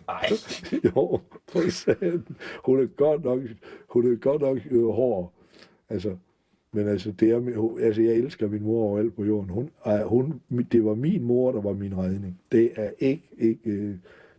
[0.07, 0.29] Nej.
[0.97, 2.27] jo, for satan.
[2.65, 3.41] Hun er godt nok,
[3.89, 5.33] hun er godt nok øh, hård.
[5.89, 6.17] Altså,
[6.73, 9.51] men altså, det er, altså, jeg elsker min mor overalt på jorden.
[9.51, 9.71] Hun,
[10.05, 10.41] hun,
[10.73, 12.41] det var min mor, der var min redning.
[12.53, 13.95] Det er ikke, ikke, øh,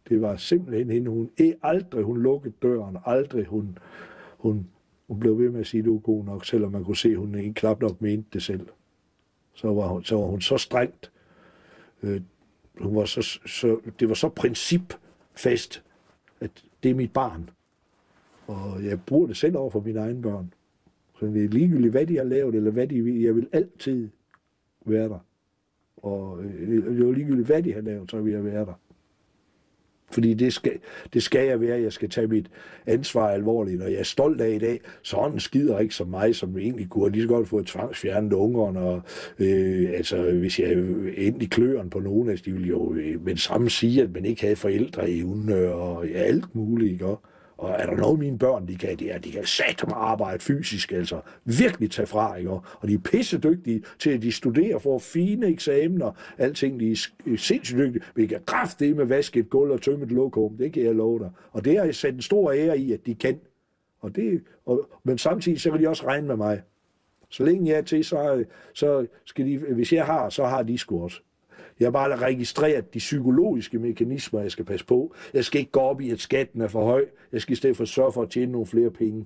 [0.09, 1.11] Det var simpelthen hende.
[1.11, 1.29] Hun,
[1.63, 3.77] aldrig hun lukkede døren, aldrig hun,
[4.37, 4.67] hun,
[5.07, 7.09] hun blev ved med at sige, at du er god nok, selvom man kunne se,
[7.09, 8.67] at hun ikke knap nok mente det selv.
[9.53, 11.11] Så var hun så, var hun så strengt.
[12.03, 12.21] Øh,
[12.81, 15.83] hun var så, så, det var så principfast,
[16.39, 17.49] at det er mit barn.
[18.47, 20.53] Og jeg bruger det selv over for mine egne børn.
[21.19, 23.21] Så det er ligegyldigt, hvad de har lavet, eller hvad de vil.
[23.21, 24.09] Jeg vil altid
[24.85, 25.19] være der.
[25.97, 28.73] Og øh, det er ligegyldigt, hvad de har lavet, så vil jeg være der.
[30.13, 30.71] Fordi det skal,
[31.13, 31.81] det skal jeg være.
[31.81, 32.45] Jeg skal tage mit
[32.85, 34.79] ansvar alvorligt, og jeg er stolt af i dag.
[35.01, 38.79] Sådan skider ikke som mig, som egentlig kunne lige så godt få tvangsfjernet ungerne.
[38.79, 39.01] Og,
[39.39, 40.71] øh, altså, hvis jeg
[41.17, 44.25] endte i kløren på nogen af de ville jo øh, med samme sige, at man
[44.25, 45.23] ikke havde forældre i
[45.73, 46.91] og ja, alt muligt.
[46.91, 47.05] Ikke?
[47.05, 47.21] Og
[47.67, 50.91] er der noget, mine børn de kan, det er, de kan sætte mig arbejde fysisk,
[50.91, 52.49] altså virkelig tage fra, ikke?
[52.51, 57.37] Og de er pisse dygtige til, at de studerer for fine eksamener, alting, de er
[57.37, 58.03] sindssygt dygtige.
[58.15, 58.39] Vi kan
[58.79, 61.31] det med vaske et gulv og tømme et lokum, det kan jeg love dig.
[61.51, 63.39] Og det har jeg sat en stor ære i, at de kan.
[63.99, 66.61] Og det, og, men samtidig så vil de også regne med mig.
[67.29, 68.43] Så længe jeg er til, så,
[68.73, 71.21] så skal de, hvis jeg har, så har de sgu også.
[71.83, 75.15] Jeg har bare registreret de psykologiske mekanismer, jeg skal passe på.
[75.33, 77.05] Jeg skal ikke gå op i, at skatten er for høj.
[77.31, 79.25] Jeg skal i stedet for sørge for at tjene nogle flere penge.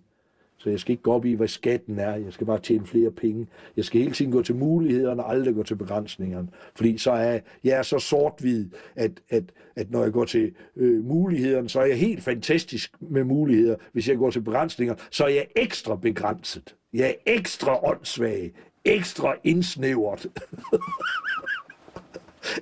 [0.57, 2.15] Så jeg skal ikke gå op i, hvad skatten er.
[2.15, 3.47] Jeg skal bare tjene flere penge.
[3.77, 6.47] Jeg skal hele tiden gå til mulighederne og aldrig gå til begrænsningerne.
[6.75, 9.43] Fordi så er jeg er så sort-hvid, at, at,
[9.75, 13.75] at når jeg går til øh, mulighederne, så er jeg helt fantastisk med muligheder.
[13.93, 16.75] Hvis jeg går til begrænsninger, så er jeg ekstra begrænset.
[16.93, 18.51] Jeg er ekstra åndssvag.
[18.85, 20.27] Ekstra indsnævret.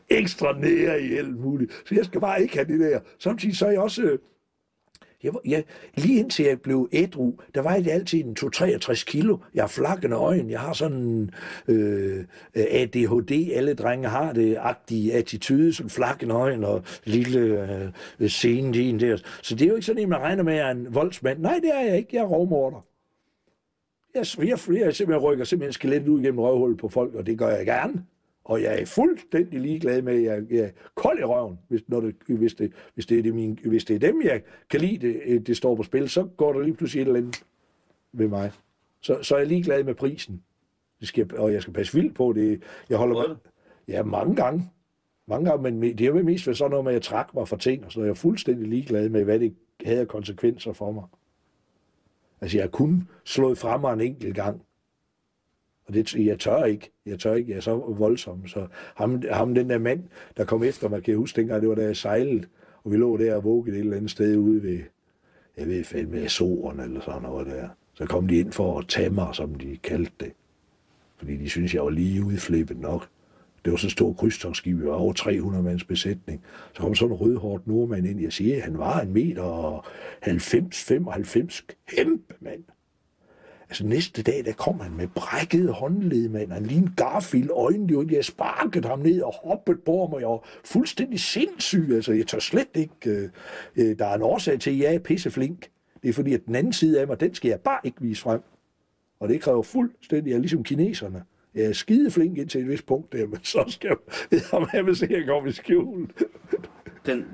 [0.09, 1.71] ekstra nære i alt muligt.
[1.85, 2.99] Så jeg skal bare ikke have det der.
[3.19, 4.01] Samtidig så er jeg også...
[4.01, 4.19] Øh,
[5.25, 5.63] jeg, jeg,
[5.95, 9.37] lige indtil jeg blev ædru, der var jeg altid en 2-63 kilo.
[9.53, 10.51] Jeg har flakkende øjne.
[10.51, 11.29] Jeg har sådan
[11.67, 12.17] øh,
[12.55, 13.51] øh ADHD.
[13.53, 14.57] Alle drenge har det.
[14.59, 17.39] Agtige attitude, sådan flakkende øjne og lille
[18.19, 19.17] øh, scene der.
[19.41, 21.39] Så det er jo ikke sådan, at man regner med, at jeg er en voldsmand.
[21.39, 22.09] Nej, det er jeg ikke.
[22.15, 22.85] Jeg er rovmorder.
[24.15, 27.37] Jeg, jeg, jeg, jeg simpelthen rykker simpelthen skelettet ud gennem røvhullet på folk, og det
[27.37, 28.05] gør jeg gerne.
[28.45, 32.01] Og jeg er fuldstændig ligeglad med, at jeg, jeg er kold i røven, hvis, når
[32.01, 35.07] det, hvis, det, hvis, det er det min, hvis det er dem, jeg kan lide,
[35.07, 37.45] det, det står på spil, så går der lige pludselig et eller andet
[38.13, 38.51] ved mig.
[39.01, 40.43] Så, så er jeg ligeglad med prisen.
[40.99, 42.63] Det skal, og jeg skal passe vildt på det.
[42.89, 43.35] Jeg holder med,
[43.87, 44.69] ja, mange gange.
[45.27, 47.57] Mange gange, men det er jo mest sådan noget med, at jeg trak mig for
[47.57, 51.03] ting, og så er jeg fuldstændig ligeglad med, hvad det havde konsekvenser for mig.
[52.41, 54.61] Altså, jeg har kun slået fra mig en enkelt gang,
[55.87, 56.91] og det, jeg tør ikke.
[57.05, 57.51] Jeg tør ikke.
[57.51, 58.47] Jeg er så voldsom.
[58.47, 60.03] Så ham, ham den der mand,
[60.37, 62.45] der kom efter mig, kan jeg huske dengang, det var da jeg sejlede,
[62.83, 64.79] og vi lå der og vågede et eller andet sted ude ved,
[65.57, 67.69] jeg ved fandme, Azoren eller sådan noget der.
[67.93, 70.31] Så kom de ind for at tage mig, som de kaldte det.
[71.17, 73.07] Fordi de synes jeg var lige udflippet nok.
[73.65, 76.43] Det var så stor krydstogsskib, vi var over 300 mands besætning.
[76.73, 78.21] Så kom sådan en rødhårdt nordmand ind.
[78.21, 79.85] Jeg siger, han var en meter og
[80.25, 81.65] 90-95.
[81.87, 82.63] Kæmpe mand.
[83.69, 86.51] Altså næste dag, der kom han med brækket håndled, mand.
[86.51, 90.19] Han lignede Garfield, øjnene, jo, jeg sparkede ham ned og hoppede på mig.
[90.19, 91.91] Jeg var fuldstændig sindssyg.
[91.93, 92.95] Altså, jeg tør slet ikke...
[93.05, 93.29] Øh,
[93.75, 95.69] øh, der er en årsag til, at jeg er pisseflink.
[96.03, 98.21] Det er fordi, at den anden side af mig, den skal jeg bare ikke vise
[98.21, 98.41] frem.
[99.19, 101.23] Og det kræver fuldstændig, jeg er ligesom kineserne.
[101.55, 103.97] Jeg er skideflink indtil et vist punkt der, men så skal
[104.31, 104.41] jeg,
[104.73, 106.09] jeg vil se, at jeg kommer i skjul.
[107.05, 107.25] Den,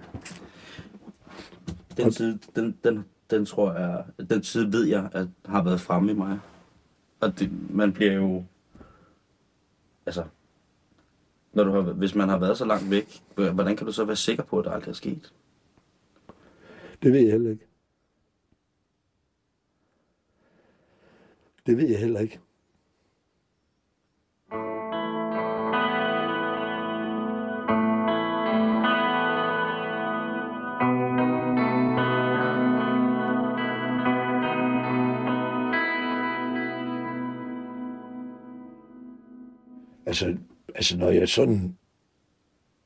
[1.97, 6.11] den, side, den, den, den tror jeg, den side ved jeg, at har været fremme
[6.11, 6.39] i mig.
[7.19, 8.45] Og det, man bliver jo,
[10.05, 10.25] altså,
[11.53, 14.15] når du har, hvis man har været så langt væk, hvordan kan du så være
[14.15, 15.33] sikker på, at det aldrig er sket?
[17.03, 17.67] Det ved jeg heller ikke.
[21.65, 22.39] Det ved jeg heller ikke.
[40.11, 40.37] Altså,
[40.75, 41.77] altså når jeg sådan,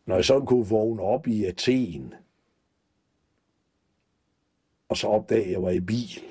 [0.05, 2.13] når jeg sådan kunne vågne op i Athen,
[4.89, 6.21] og så opdage, at jeg var i bil.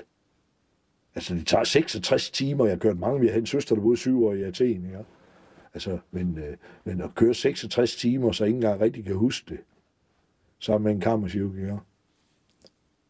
[1.15, 2.65] Altså, det tager 66 timer.
[2.65, 3.19] Jeg har kørt mange.
[3.19, 4.89] Vi har en søster, der boede syv år i Athen.
[4.91, 5.01] Ja.
[5.73, 9.59] Altså, men, øh, men at køre 66 timer, så ingen engang rigtig kan huske det,
[10.59, 11.77] sammen med en kammerchirurg, ja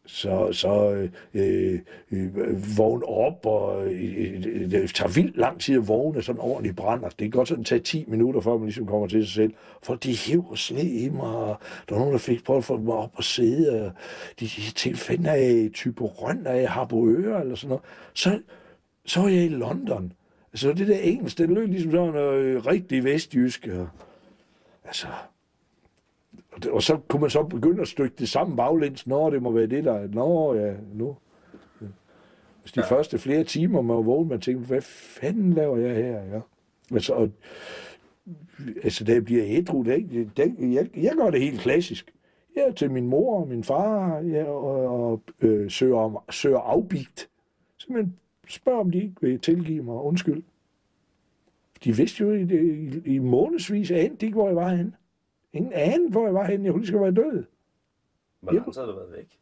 [0.06, 0.92] så, så
[1.34, 1.80] øh,
[2.10, 7.04] øh, vågne op, og øh, det tager vildt lang tid at vågne sådan ordentligt brænder.
[7.04, 9.52] Altså, det kan godt sådan tage 10 minutter, før man ligesom kommer til sig selv.
[9.82, 11.56] For de hiver sne i mig, og
[11.88, 13.92] der er nogen, der fik prøvet at få mig op og sidde, og
[14.40, 17.84] de, de tænkte, fanden af type røn af Harboøre, eller sådan noget.
[18.14, 18.40] Så,
[19.06, 20.12] så var jeg i London.
[20.52, 23.68] Altså det der engelsk, det lød ligesom sådan noget øh, rigtig vestjysk.
[23.72, 23.88] Og,
[24.84, 25.06] altså,
[26.72, 29.06] og, så kunne man så begynde at stykke det sammen baglæns.
[29.06, 30.08] Nå, det må være det, der...
[30.08, 31.16] Nå, ja, nu.
[32.62, 32.96] Hvis de ja.
[32.96, 36.22] første flere timer, man var vågen, man tænkte, hvad fanden laver jeg her?
[36.24, 36.40] Ja.
[36.92, 37.30] Altså, og,
[38.82, 42.12] altså da jeg bliver ædru, det, det, jeg, jeg gør det helt klassisk.
[42.56, 47.28] Ja, til min mor og min far, ja, og, og øh, søger, om, søger afbigt.
[47.76, 48.14] Så man
[48.48, 50.42] spørger, om de ikke vil tilgive mig undskyld.
[51.84, 54.92] De vidste jo i, i, i månedsvis, at ikke, hvor jeg var henne.
[55.56, 56.64] Ingen anede, hvor jeg var henne.
[56.64, 57.44] Jeg kunne lige skal være død.
[58.40, 59.38] Hvor lang tid har du været væk?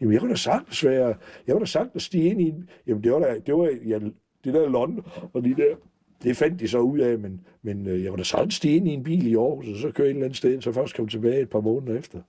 [0.00, 1.06] Jamen, jeg kunne da sagtens være...
[1.46, 2.48] Jeg kunne da sagtens stige ind i...
[2.48, 3.38] en- Jamen, det var da...
[3.46, 3.98] Det var, ja,
[4.44, 5.76] det der London, og de der...
[6.22, 8.88] Det fandt de så ud af, men, men øh, jeg kunne da sagtens stige ind
[8.88, 11.08] i en bil i Aarhus, og så køre et eller andet sted, så først kom
[11.08, 12.20] tilbage et par måneder efter.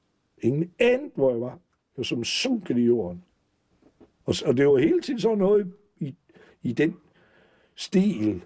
[0.42, 1.50] Ingen anede, hvor jeg var.
[1.50, 3.24] Jeg var som sunket i jorden.
[4.26, 6.16] Og, og det var hele tiden sådan noget i,
[6.64, 6.96] i den
[7.76, 8.42] stil.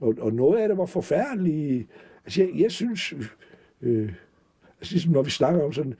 [0.00, 1.88] Og, og noget af det var forfærdeligt.
[2.24, 3.14] Altså, jeg, jeg synes...
[3.82, 4.12] Øh,
[4.78, 5.94] altså, ligesom når vi snakker om sådan,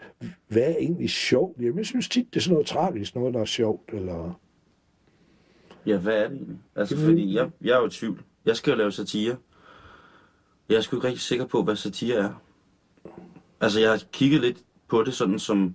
[0.49, 1.61] hvad er egentlig sjovt?
[1.61, 4.41] Jamen, jeg synes tit, det er sådan noget tragisk, noget, der er sjovt, eller...
[5.87, 6.59] Ja, hvad er det egentlig?
[6.76, 8.22] Altså, Det fordi jeg jeg, jeg er jo i tvivl.
[8.45, 9.37] Jeg skal jo lave satire.
[10.68, 12.43] Jeg er sgu ikke rigtig sikker på, hvad satire er.
[13.61, 15.74] Altså, jeg har kigget lidt på det sådan som,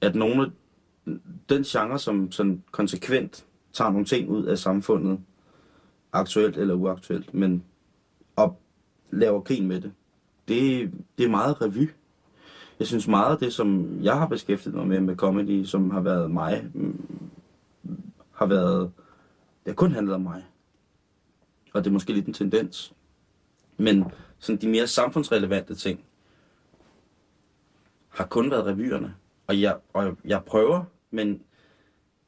[0.00, 0.50] at nogle af
[1.48, 5.20] den genre, som sådan konsekvent tager nogle ting ud af samfundet,
[6.12, 7.64] aktuelt eller uaktuelt, men
[8.36, 8.60] og
[9.10, 9.92] laver grin med det,
[10.50, 11.90] det, det er meget revy.
[12.78, 16.00] Jeg synes meget af det, som jeg har beskæftiget mig med med comedy, som har
[16.00, 17.30] været mig, mm,
[18.32, 18.92] har været,
[19.64, 20.44] det har kun handlet om mig.
[21.72, 22.92] Og det er måske lidt en tendens.
[23.76, 24.04] Men
[24.38, 26.00] sådan de mere samfundsrelevante ting,
[28.08, 29.14] har kun været revyerne.
[29.46, 31.42] Og jeg, og jeg prøver, men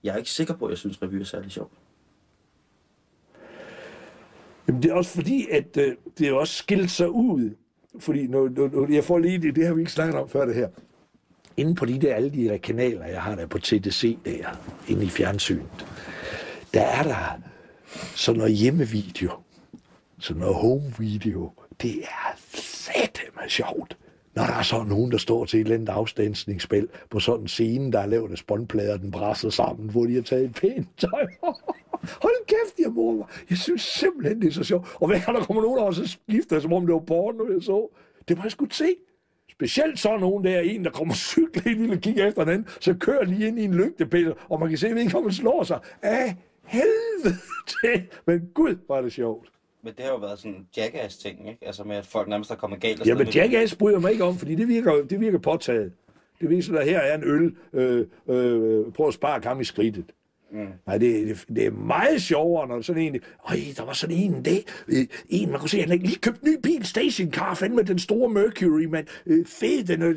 [0.02, 1.72] jeg er ikke sikker på, at jeg synes, revy er særlig sjovt.
[4.68, 7.54] Jamen, det er også fordi, at øh, det er også skilt sig ud.
[7.98, 10.44] Fordi nu, nu, nu, jeg får lige det, det har vi ikke snakket om før
[10.44, 10.68] det her.
[11.56, 15.04] Inden på de der, alle de der kanaler, jeg har der på TDC der, inde
[15.04, 15.86] i fjernsynet,
[16.74, 17.40] der er der
[18.16, 19.30] sådan noget hjemmevideo,
[20.18, 21.52] sådan noget homevideo.
[21.82, 23.96] Det er sateme sjovt.
[24.34, 27.48] Når der er så nogen, der står til et eller andet afstandsningsspil på sådan en
[27.48, 30.88] scene, der er lavet af spåndplader, den brasser sammen, hvor de har taget et pænt
[30.98, 31.26] tøj.
[32.22, 33.26] Hold kæft, jeg mor mig.
[33.50, 34.88] Jeg synes simpelthen, det er så sjovt.
[34.94, 37.52] Og hver gang der kommer nogen over, så skifter jeg, som om det var porno,
[37.52, 37.88] jeg så.
[38.28, 38.94] Det må jeg sgu se.
[39.50, 42.94] Specielt så nogen der, en der kommer cykle ind, vil kigge efter den anden, så
[42.94, 46.36] kører lige ind i en lygtepæl, og man kan se, at vedkommende slår sig af
[46.64, 47.36] helvede
[47.82, 48.02] til.
[48.26, 49.48] Men gud, var det sjovt.
[49.84, 51.66] Men det har jo været sådan en jackass-ting, ikke?
[51.66, 53.06] Altså med, at folk nærmest er kommet galt.
[53.06, 55.92] Ja, men Jackass bryder mig ikke om, fordi det virker, det virker påtaget.
[56.40, 57.56] Det viser, at her er en øl.
[57.72, 60.04] Øh, øh, prøv at spare kam i skridtet.
[60.52, 60.66] Mm.
[60.86, 63.20] Nej, det, det, det er meget sjovere, når sådan en...
[63.50, 64.64] Øj, der var sådan en det.
[64.88, 67.84] Øh, en, man kunne se, han havde lige købt en ny bil, stationcar, fandme med
[67.84, 69.06] den store Mercury, mand.
[69.26, 70.08] Øh, fed, den er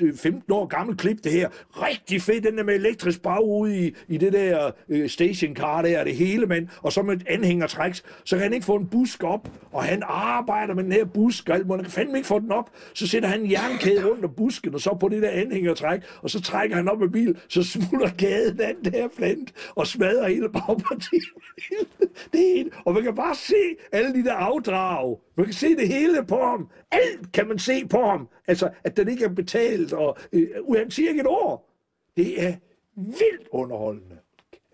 [0.00, 1.48] øh, 15 år gammel klip, det her.
[1.70, 4.70] Rigtig fed, den der med elektrisk bagude i, i det der
[5.06, 6.68] stationcar der, det hele, mand.
[6.82, 7.94] Og så med et anhængertræk,
[8.24, 11.48] så kan han ikke få en busk op, og han arbejder med den her busk,
[11.48, 11.82] og alt muligt.
[11.82, 12.70] han kan fandme ikke få den op.
[12.94, 16.30] Så sætter han en jernkæde rundt om busken, og så på det der anhængertræk, og
[16.30, 20.28] så trækker han op med bil, så smutter kæden af den der flint, og smadrer
[20.28, 21.22] hele bagpartiet.
[22.32, 22.70] det hele.
[22.84, 25.20] og man kan bare se alle de der afdrag.
[25.36, 26.68] Man kan se det hele på ham.
[26.90, 28.28] Alt kan man se på ham.
[28.46, 31.68] Altså, at den ikke er betalt, og øh, han siger ikke et ord.
[32.16, 32.54] Det er
[32.96, 34.16] vildt underholdende.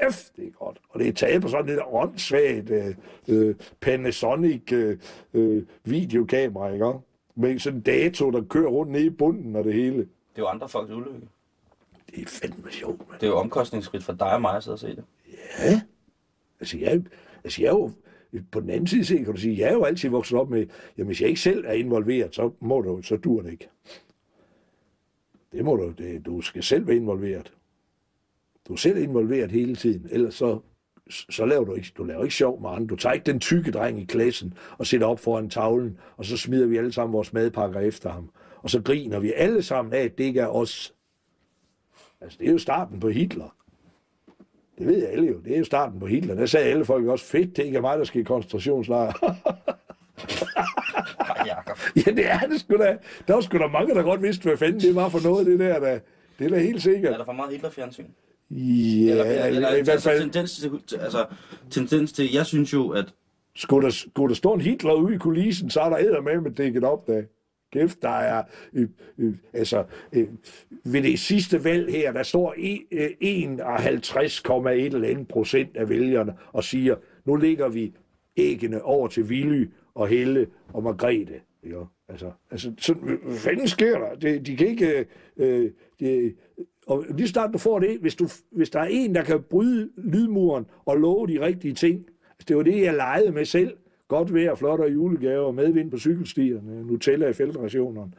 [0.00, 0.78] Kæft, det er godt.
[0.88, 2.94] Og det er taget på sådan et åndssvagt øh,
[3.28, 4.98] øh, Panasonic øh,
[5.34, 6.92] øh, videokamera, ikke?
[7.34, 9.98] Med sådan en dato, der kører rundt nede i bunden og det hele.
[9.98, 11.28] Det er jo andre folks ulykke.
[12.14, 13.20] Det er fandme sjovt, mand.
[13.20, 15.04] Det er jo omkostningsfrit for dig og mig at sidde og se det.
[15.58, 15.80] Ja.
[16.60, 17.02] Altså, jeg,
[17.44, 17.90] altså, jeg er jo,
[18.50, 20.66] på den anden side set, kan du sige, jeg er jo altid vokset op med,
[20.98, 23.68] jamen, hvis jeg ikke selv er involveret, så må du, så dur det ikke.
[25.52, 27.52] Det må du, det, du skal selv være involveret.
[28.68, 30.60] Du er selv involveret hele tiden, ellers så,
[31.30, 32.86] så laver du ikke, du laver ikke sjov med andre.
[32.86, 36.36] Du tager ikke den tykke dreng i klassen og sætter op foran tavlen, og så
[36.36, 38.30] smider vi alle sammen vores madpakker efter ham.
[38.56, 40.94] Og så griner vi alle sammen af, at det ikke er os.
[42.20, 43.56] Altså, det er jo starten på Hitler.
[44.78, 45.40] Det ved alle jo.
[45.40, 46.34] Det er jo starten på Hitler.
[46.34, 49.12] Der sagde alle folk også, fedt, det ikke er mig, der skal i koncentrationslejr.
[51.96, 52.96] Ja, det er det sgu da.
[53.28, 55.58] Der var sgu da mange, der godt vidste, hvad fanden det var for noget, det
[55.58, 55.80] der.
[55.80, 56.00] Da.
[56.38, 57.18] Det er da helt Er sikkert.
[57.18, 58.04] der for meget Hitler-fjernsyn?
[58.50, 60.56] Ja, Eller, eller, eller, i hvert altså, fald, tendens
[60.86, 61.26] til, altså,
[61.70, 63.14] tendens til, jeg synes jo, at
[63.56, 66.50] skulle der, skulle der stå en Hitler ude i kulissen, så er der med med
[66.50, 67.24] dækket op da.
[67.72, 68.42] Kæft, der er,
[68.72, 70.28] øh, øh, altså, øh,
[70.84, 72.54] ved det sidste valg her, der står
[72.92, 77.92] øh, 51,1 eller andet procent af vælgerne og siger, nu ligger vi
[78.36, 81.40] æggene over til Willy og Helle og Margrethe.
[81.66, 84.14] Ja, altså, altså sådan, hvad fanden sker der?
[84.14, 85.06] Det, de kan ikke...
[85.36, 86.34] Øh, de,
[86.86, 89.90] og lige snart du får det, hvis, du, hvis der er en, der kan bryde
[89.96, 93.76] lydmuren og love de rigtige ting, altså, det var det, jeg legede med selv.
[94.10, 98.12] Godt vejr, flottere julegaver, medvind på cykelstierne, Nutella i feltrationerne.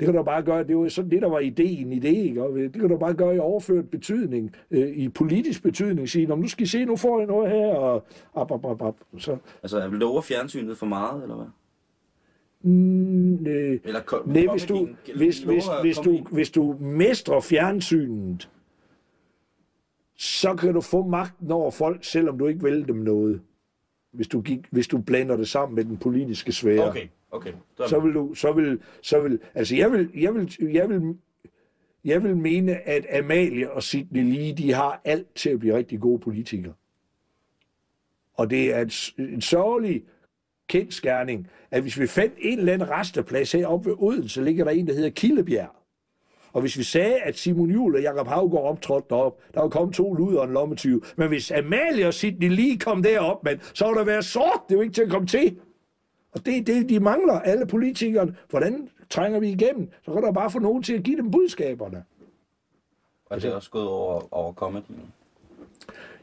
[0.00, 2.42] Det kan du bare gøre, det var sådan det, der var ideen i det, ikke?
[2.42, 6.48] Og det kan du bare gøre i overført betydning, øh, i politisk betydning, sige, nu
[6.48, 8.04] skal I se, nu får jeg noget her, og
[8.34, 8.96] op, op, op, op.
[9.18, 11.46] Så, Altså, er lover fjernsynet for meget, eller hvad?
[12.72, 17.40] mm, øh, Eller kom, Nej, hvis du, comedyen- hvis, hvis, hvis, du, hvis du mestrer
[17.40, 18.48] fjernsynet,
[20.16, 23.40] så kan du få magten over folk, selvom du ikke vil dem noget.
[24.12, 26.88] Hvis du, gik, hvis du blander det sammen med den politiske sfære.
[26.88, 27.52] Okay, okay.
[27.76, 31.16] Så, Så vil du, så vil, så vil, altså jeg vil, jeg vil, jeg vil,
[32.04, 36.00] jeg vil mene, at Amalie og Sidney Lee, de har alt til at blive rigtig
[36.00, 36.72] gode politikere.
[38.34, 40.04] Og det er et, en sørgelig
[40.68, 44.86] kendskærning, at hvis vi fandt en eller anden resteplads heroppe ved Odense, ligger der en,
[44.86, 45.77] der hedder Kildebjerg.
[46.52, 49.94] Og hvis vi sagde, at Simon Juhl og Jakob Havgård optrådte derop, der var kommet
[49.94, 51.00] to luder og en lommetyve.
[51.16, 54.60] Men hvis Amalie og Sidney lige kom derop, mand, så var der været sort.
[54.68, 55.58] Det er jo ikke til at komme til.
[56.32, 58.36] Og det er det, de mangler, alle politikerne.
[58.50, 59.90] Hvordan trænger vi igennem?
[60.04, 62.04] Så kan der bare få nogen til at give dem budskaberne.
[63.26, 65.12] og det er også gået over, over comedyen.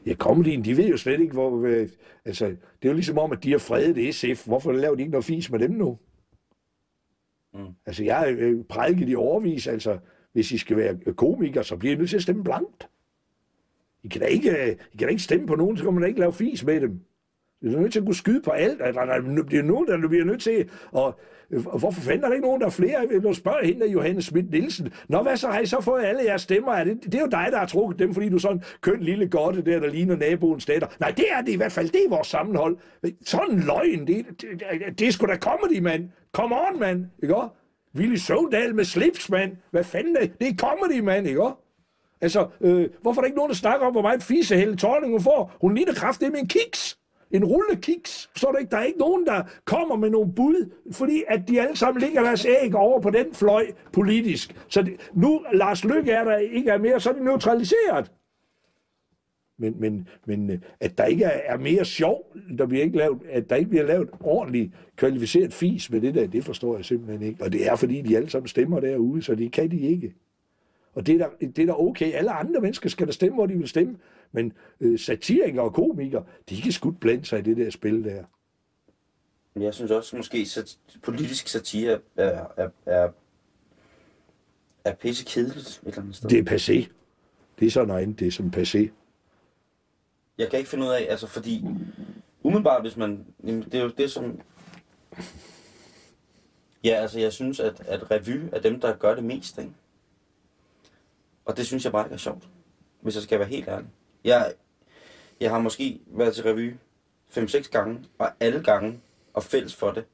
[0.06, 1.66] Ja, comedyen, de ved jo slet ikke, hvor...
[1.66, 1.88] Øh,
[2.24, 4.46] altså, det er jo ligesom om, at de har fredet SF.
[4.46, 5.98] Hvorfor laver de ikke noget fis med dem nu?
[7.54, 7.66] Mm.
[7.86, 9.98] Altså, jeg har øh, prædiket i overvis, altså,
[10.36, 12.88] hvis I skal være komikere, så bliver I nødt til at stemme blankt.
[14.02, 16.08] I kan da ikke, I kan da ikke stemme på nogen, så kan man da
[16.08, 17.00] ikke lave fis med dem.
[17.62, 18.82] I er nødt til at kunne skyde på alt.
[18.82, 20.68] Altså, Der der bliver nogen, der bliver nødt til at...
[20.92, 23.06] Og hvorfor fanden er der ikke nogen, der er flere?
[23.22, 24.92] Nu spørger hende af Johannes Schmidt Nielsen.
[25.08, 26.72] Nå, hvad så har I så fået alle jeres stemmer?
[26.72, 29.00] Er det, det er jo dig, der har trukket dem, fordi du er sådan køn
[29.00, 30.88] lille godte der, der ligner naboens datter.
[31.00, 31.88] Nej, det er det i hvert fald.
[31.88, 32.78] Det er vores sammenhold.
[33.24, 34.06] Sådan en løgn.
[34.06, 36.08] Det, det, det, det er sgu da comedy, mand.
[36.32, 37.06] Come on, mand.
[37.22, 37.65] Ikke også?
[37.96, 39.56] Ville Søvndal med slips, mand.
[39.70, 40.40] Hvad fanden er det?
[40.40, 41.42] Det er comedy, mand, ikke?
[42.20, 45.12] Altså, øh, hvorfor er der ikke nogen, der snakker om, hvor meget fise Helle Thorning
[45.12, 45.56] hun får?
[45.60, 46.98] Hun ligner kraft det med en kiks.
[47.30, 48.30] En rulle kiks.
[48.36, 48.70] Så der ikke?
[48.70, 52.22] Der er ikke nogen, der kommer med nogle bud, fordi at de alle sammen ligger
[52.22, 54.56] deres æg over på den fløj politisk.
[54.68, 58.12] Så det, nu Lars Lykke er der ikke er mere, så er det neutraliseret.
[59.58, 63.18] Men, men, men øh, at der ikke er, er mere sjov, der bliver ikke lavet,
[63.30, 67.22] at der ikke bliver lavet ordentligt kvalificeret fis med det der, det forstår jeg simpelthen
[67.22, 67.44] ikke.
[67.44, 70.14] Og det er fordi, de alle sammen stemmer derude, så det kan de ikke.
[70.94, 72.12] Og det er, da, det er da okay.
[72.12, 73.96] Alle andre mennesker skal da stemme, hvor de vil stemme.
[74.32, 78.24] Men øh, satirikere og komikere, de kan sgu blande sig i det der spil der.
[79.54, 83.08] Men jeg synes også, måske sat, politisk satire er, er, er,
[84.84, 86.30] er pisse kedeligt et eller andet sted.
[86.30, 86.88] Det er passé.
[87.60, 88.88] Det er sådan noget andet, det er som passé.
[90.38, 91.64] Jeg kan ikke finde ud af, altså fordi,
[92.42, 94.40] umiddelbart hvis man, jamen, det er jo det som,
[96.84, 99.72] ja altså jeg synes, at, at revy er dem, der gør det mest, ikke?
[101.44, 102.48] Og det synes jeg bare ikke er sjovt,
[103.00, 103.88] hvis jeg skal være helt ærlig.
[104.24, 104.54] Jeg,
[105.40, 106.74] jeg har måske været til revy
[107.30, 109.00] 5-6 gange, og alle gange,
[109.34, 110.04] og fælles for det,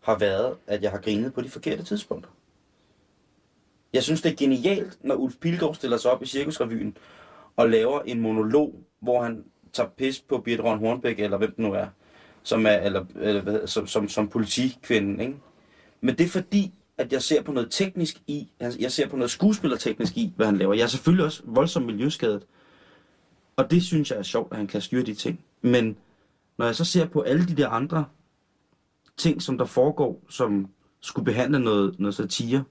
[0.00, 2.30] har været, at jeg har grinet på de forkerte tidspunkter.
[3.92, 6.96] Jeg synes, det er genialt, når Ulf Pilgaard stiller sig op i Cirkusrevyen
[7.56, 9.44] og laver en monolog, hvor han
[9.76, 11.86] tager pis på Birte Røn Hornbæk, eller hvem det nu er,
[12.42, 15.36] som er eller, eller, hvad, som, som, som politikvinden, Ikke?
[16.00, 19.16] Men det er fordi, at jeg ser på noget teknisk i, altså, jeg ser på
[19.16, 20.74] noget skuespillerteknisk i, hvad han laver.
[20.74, 22.46] Jeg er selvfølgelig også voldsomt miljøskadet.
[23.56, 25.40] Og det synes jeg er sjovt, at han kan styre de ting.
[25.62, 25.96] Men
[26.58, 28.04] når jeg så ser på alle de der andre
[29.16, 30.68] ting, som der foregår, som
[31.00, 32.64] skulle behandle noget, noget satire,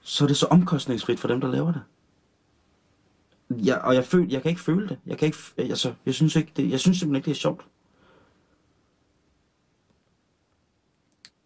[0.00, 1.82] så er det så omkostningsfrit for dem, der laver det.
[3.50, 4.98] Jeg, og jeg, føl, jeg kan ikke føle det.
[5.06, 7.40] Jeg, kan ikke, f- altså, jeg, synes ikke, det, jeg synes simpelthen ikke, det er
[7.40, 7.66] sjovt.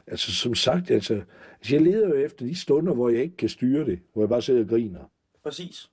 [0.06, 1.14] Altså som sagt, altså,
[1.60, 4.28] altså jeg leder jo efter de stunder, hvor jeg ikke kan styre det, hvor jeg
[4.28, 5.10] bare sidder og griner.
[5.42, 5.90] Præcis.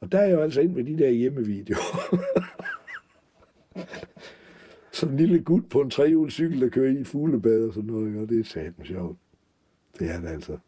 [0.00, 2.16] Og der er jeg jo altså ind med de der hjemmevideoer.
[4.92, 8.16] Sådan en lille gut på en trehjulet cykel, der kører i fuglebad og sådan noget,
[8.20, 9.18] og det er satme sjovt.
[9.98, 10.58] Det er det altså.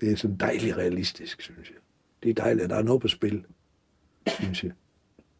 [0.00, 1.78] Det er sådan dejligt realistisk, synes jeg.
[2.22, 3.44] Det er dejligt, at der er noget på spil,
[4.30, 4.72] synes jeg.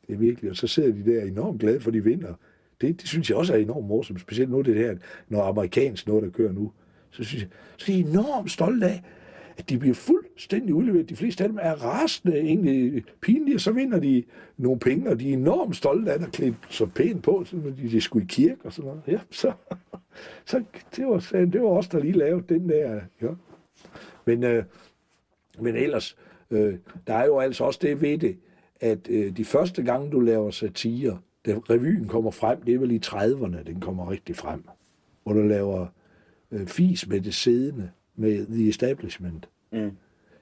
[0.06, 0.50] Det er virkelig.
[0.50, 2.34] Og så sidder de der enormt glade for, de vinder.
[2.80, 4.20] Det, det synes jeg også er enormt morsomt.
[4.20, 4.96] Specielt nu det her,
[5.28, 6.72] når amerikansk noget, der kører nu.
[7.10, 9.02] Så synes jeg, så er de enormt stolte af,
[9.58, 11.08] at de bliver fuldstændig udleveret.
[11.08, 14.24] De fleste af dem er rasende, egentlig pinlige, og så vinder de
[14.56, 17.90] nogle penge, og de er enormt stolte af at klæde så pænt på, så de,
[17.90, 19.02] de skulle i kirke og sådan noget.
[19.06, 19.52] Ja, så,
[20.44, 20.62] så
[20.96, 23.00] det, var, det var os, der lige lavede den der.
[23.22, 23.28] Ja.
[24.24, 24.64] Men, øh,
[25.60, 26.16] men ellers,
[26.50, 26.74] øh,
[27.06, 28.38] der er jo altså også det ved det,
[28.80, 32.90] at øh, de første gange, du laver satire, da revyen kommer frem, det er vel
[32.90, 34.62] i 30'erne, den kommer rigtig frem.
[35.22, 35.86] hvor du laver
[36.50, 39.48] øh, fis med det siddende, med The Establishment.
[39.72, 39.90] Mm.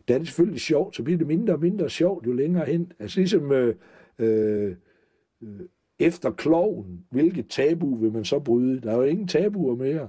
[0.09, 2.93] Der er det selvfølgelig sjovt, så bliver det mindre og mindre sjovt, jo længere hen.
[2.99, 3.75] Altså ligesom øh,
[4.19, 4.77] øh,
[5.43, 5.61] øh,
[5.99, 8.81] efter kloven, hvilket tabu vil man så bryde?
[8.81, 10.09] Der er jo ingen tabuer mere.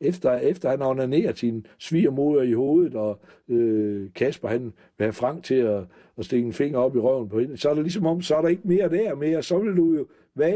[0.00, 5.44] Efter, efter han onanerer sin svigermoder i hovedet, og øh, Kasper han vil have Frank
[5.44, 5.84] til at,
[6.18, 8.36] at stikke en finger op i røven på hende, så er det ligesom om, så
[8.36, 9.42] er der ikke mere der mere.
[9.42, 10.54] Så vil du jo, hvad,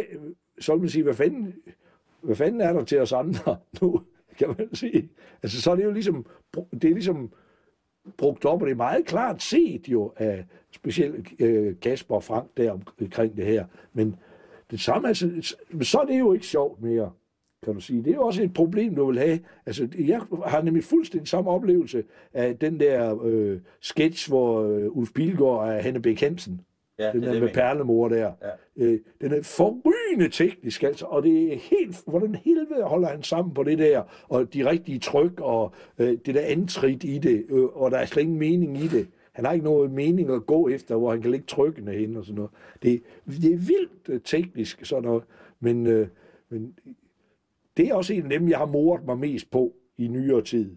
[0.61, 1.55] så vil man sige, hvad fanden,
[2.23, 4.01] hvad fanden er der til os andre nu,
[4.39, 5.11] kan man sige.
[5.43, 6.27] Altså så er det jo ligesom,
[6.73, 7.33] det er ligesom
[8.17, 12.57] brugt op, og det er meget klart set jo af specielt øh, Kasper og Frank
[12.57, 13.67] der omkring det her.
[13.93, 14.17] Men
[14.71, 17.11] det samme, altså, så er det jo ikke sjovt mere
[17.65, 18.05] kan du sige.
[18.05, 19.39] Det er også et problem, du vil have.
[19.67, 22.05] Altså, jeg har nemlig fuldstændig samme oplevelse
[22.35, 26.61] af den der øh, sketch, hvor øh, Ulf Pilgaard er Hanne Bæk Hansen.
[26.99, 28.33] Ja, den det er der det, med jeg perlemor der.
[28.43, 28.85] Ja.
[28.85, 33.55] Øh, den er forrygende teknisk, altså, og det er helt, hvordan helvede holder han sammen
[33.55, 37.65] på det der, og de rigtige tryk, og øh, det der antrit i det, øh,
[37.65, 39.07] og der er slet ingen mening i det.
[39.33, 42.25] Han har ikke noget mening at gå efter, hvor han kan lægge trykkene hen og
[42.25, 42.51] sådan noget.
[42.83, 45.23] Det, det er vildt øh, teknisk, sådan noget,
[45.61, 46.09] men, øh,
[46.49, 46.75] men
[47.77, 50.77] det er også en af dem, jeg har moret mig mest på i nyere tid.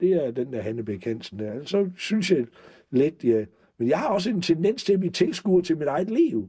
[0.00, 1.64] Det er den der Hanne Bæk Hansen der.
[1.64, 2.46] Så synes jeg
[2.90, 3.44] let, ja.
[3.78, 6.48] Men jeg har også en tendens til at blive tilskuer til mit eget liv.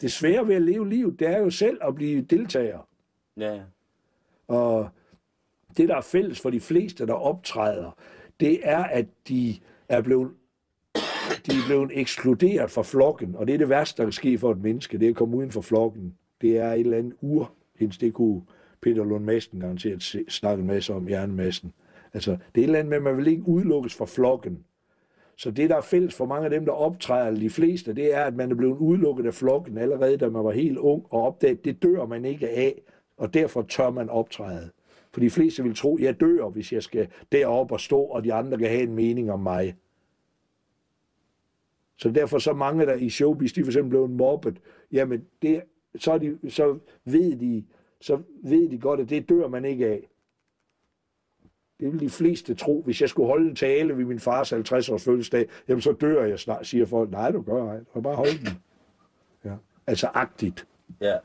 [0.00, 2.88] Det svære ved at leve livet, det er jo selv at blive deltager.
[3.36, 3.60] Ja.
[4.48, 4.88] Og
[5.76, 7.98] det, der er fælles for de fleste, der optræder,
[8.40, 9.56] det er, at de
[9.88, 10.30] er blevet,
[11.46, 13.36] de er blevet ekskluderet fra flokken.
[13.36, 15.36] Og det er det værste, der kan ske for et menneske, det er at komme
[15.36, 16.14] uden for flokken.
[16.40, 18.42] Det er et eller andet ur, det kunne
[18.84, 21.72] Peter Lund Madsen garanteret snakket en masse om jernmassen.
[22.12, 24.64] Altså, det er et eller andet med, at man vil ikke udelukkes fra flokken.
[25.36, 28.14] Så det, der er fælles for mange af dem, der optræder, eller de fleste, det
[28.14, 31.22] er, at man er blevet udelukket af flokken allerede, da man var helt ung, og
[31.22, 32.82] opdaget, det dør man ikke af,
[33.16, 34.70] og derfor tør man optræde.
[35.12, 38.32] For de fleste vil tro, jeg dør, hvis jeg skal derop og stå, og de
[38.32, 39.76] andre kan have en mening om mig.
[41.96, 44.60] Så derfor så mange der i showbiz, de for eksempel blevet mobbet,
[44.92, 45.62] jamen det,
[45.96, 47.64] så, de, så, ved de,
[48.04, 50.08] så ved de godt, at det dør man ikke af.
[51.80, 52.82] Det vil de fleste tro.
[52.82, 56.40] Hvis jeg skulle holde en tale ved min fars 50-års fødselsdag, jamen så dør jeg
[56.40, 57.10] snart, siger folk.
[57.10, 57.80] Nej, du gør ej.
[57.94, 58.48] Du bare holde den.
[59.44, 59.54] Ja.
[59.86, 60.66] Altså agtigt.
[61.00, 61.16] ja.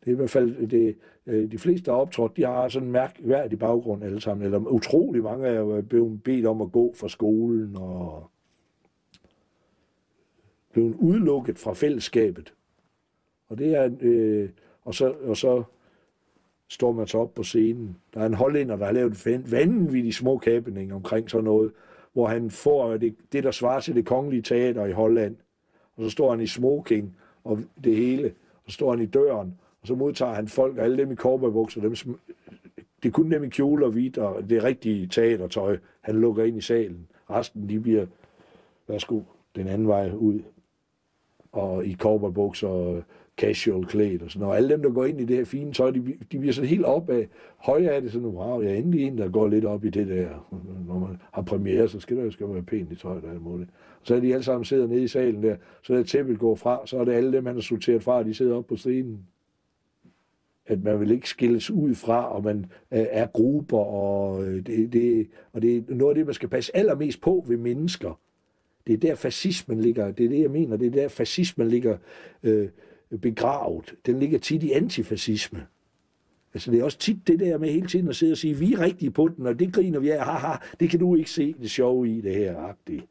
[0.00, 0.96] Det er i hvert fald det,
[1.26, 4.44] øh, de fleste, der er optrådt, de har sådan en mærkværdig baggrund alle sammen.
[4.44, 8.30] Eller utrolig mange er blevet bedt om at gå fra skolen og
[10.72, 12.54] blevet udelukket fra fællesskabet.
[13.48, 14.50] Og det er, øh,
[14.84, 15.62] og, så, og så
[16.72, 17.96] står man så op på scenen.
[18.14, 21.72] Der er en hollænder, der har lavet en vanvittig små kæbning omkring sådan noget,
[22.12, 25.36] hvor han får det, det, der svarer til det kongelige teater i Holland.
[25.96, 28.34] Og så står han i smoking og det hele.
[28.64, 31.80] Og så står han i døren, og så modtager han folk, alle dem i cowboybukser,
[31.80, 32.18] dem som,
[33.02, 36.56] det er kun dem i kjole og hvidt, og det rigtige teatertøj, han lukker ind
[36.56, 37.06] i salen.
[37.30, 38.06] Resten, de bliver,
[38.88, 39.20] værsgo,
[39.56, 40.40] den anden vej ud.
[41.52, 43.02] Og i cowboybukser og
[43.36, 44.56] casual klædt og sådan noget.
[44.56, 46.02] Alle dem, der går ind i det her fine tøj, de,
[46.32, 49.18] de bliver sådan helt op af, høje af det, sådan, wow, jeg er endelig en,
[49.18, 50.48] der går lidt op i det der.
[50.86, 53.42] Når man har premiere, så skal der jo skal være pænt i tøjet og alt
[53.42, 53.70] muligt.
[54.02, 56.86] Så er de alle sammen sidder nede i salen der, så er tæppet går fra,
[56.86, 59.18] så er det alle dem, han har sorteret fra, de sidder oppe på scenen.
[60.66, 62.58] At man vil ikke skilles ud fra, og man
[62.92, 66.48] øh, er grupper, og øh, det, det, og det er noget af det, man skal
[66.48, 68.20] passe allermest på ved mennesker.
[68.86, 71.96] Det er der fascismen ligger, det er det, jeg mener, det er der fascismen ligger
[72.42, 72.68] øh,
[73.18, 73.94] begravet.
[74.06, 75.66] Den ligger tit i antifascisme.
[76.54, 78.72] Altså det er også tit det der med hele tiden at sidde og sige, vi
[78.72, 81.54] er rigtige på den, og det griner vi af, haha, det kan du ikke se
[81.60, 83.04] det sjove i det her, agtigt.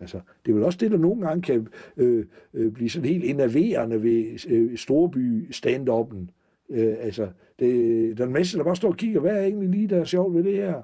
[0.00, 3.24] Altså, det er vel også det, der nogle gange kan øh, øh, blive sådan helt
[3.24, 6.26] enerverende ved øh, storby stand-up'en.
[6.68, 7.28] Øh, altså,
[7.58, 10.00] det, der er en masse, der bare står og kigger, hvad er egentlig lige, der
[10.00, 10.82] er sjovt ved det her?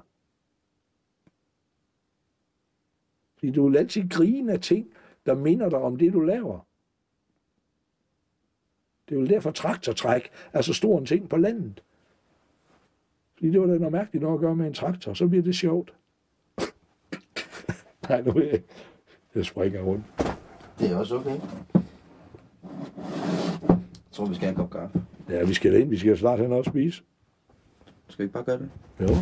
[3.37, 4.87] Fordi du vil altid grine af ting,
[5.25, 6.67] der minder dig om det, du laver.
[9.09, 11.83] Det er jo derfor traktortræk er så stor en ting på landet.
[13.33, 15.55] Fordi det var da noget mærkeligt noget at gøre med en traktor, så bliver det
[15.55, 15.93] sjovt.
[18.09, 18.61] Nej, nu er jeg,
[19.35, 20.05] jeg springer rundt.
[20.79, 21.39] Det er også okay.
[23.69, 25.03] Jeg tror, vi skal have en kop kaffe.
[25.29, 27.03] Ja, vi skal ind, vi skal snart hen og spise.
[28.07, 28.69] Skal vi ikke bare gøre det?
[29.01, 29.15] Jo.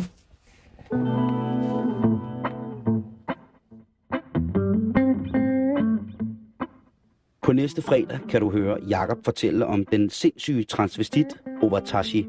[7.42, 11.26] På næste fredag kan du høre Jakob fortælle om den sindssyge transvestit
[11.62, 12.26] Obatashi,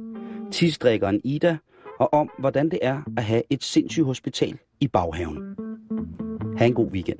[0.51, 1.57] tidsdrikkeren Ida,
[1.99, 5.55] og om hvordan det er at have et sindssygt hospital i baghaven.
[6.57, 7.19] Ha' en god weekend.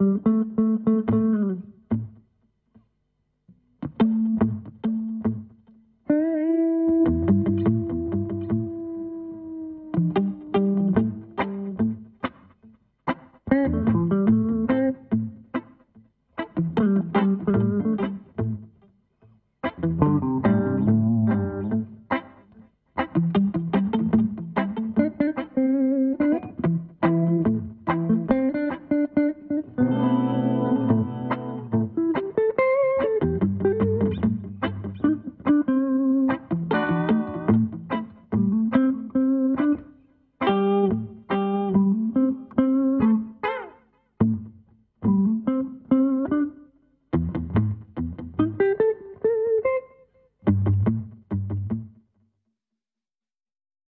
[0.00, 0.59] thank you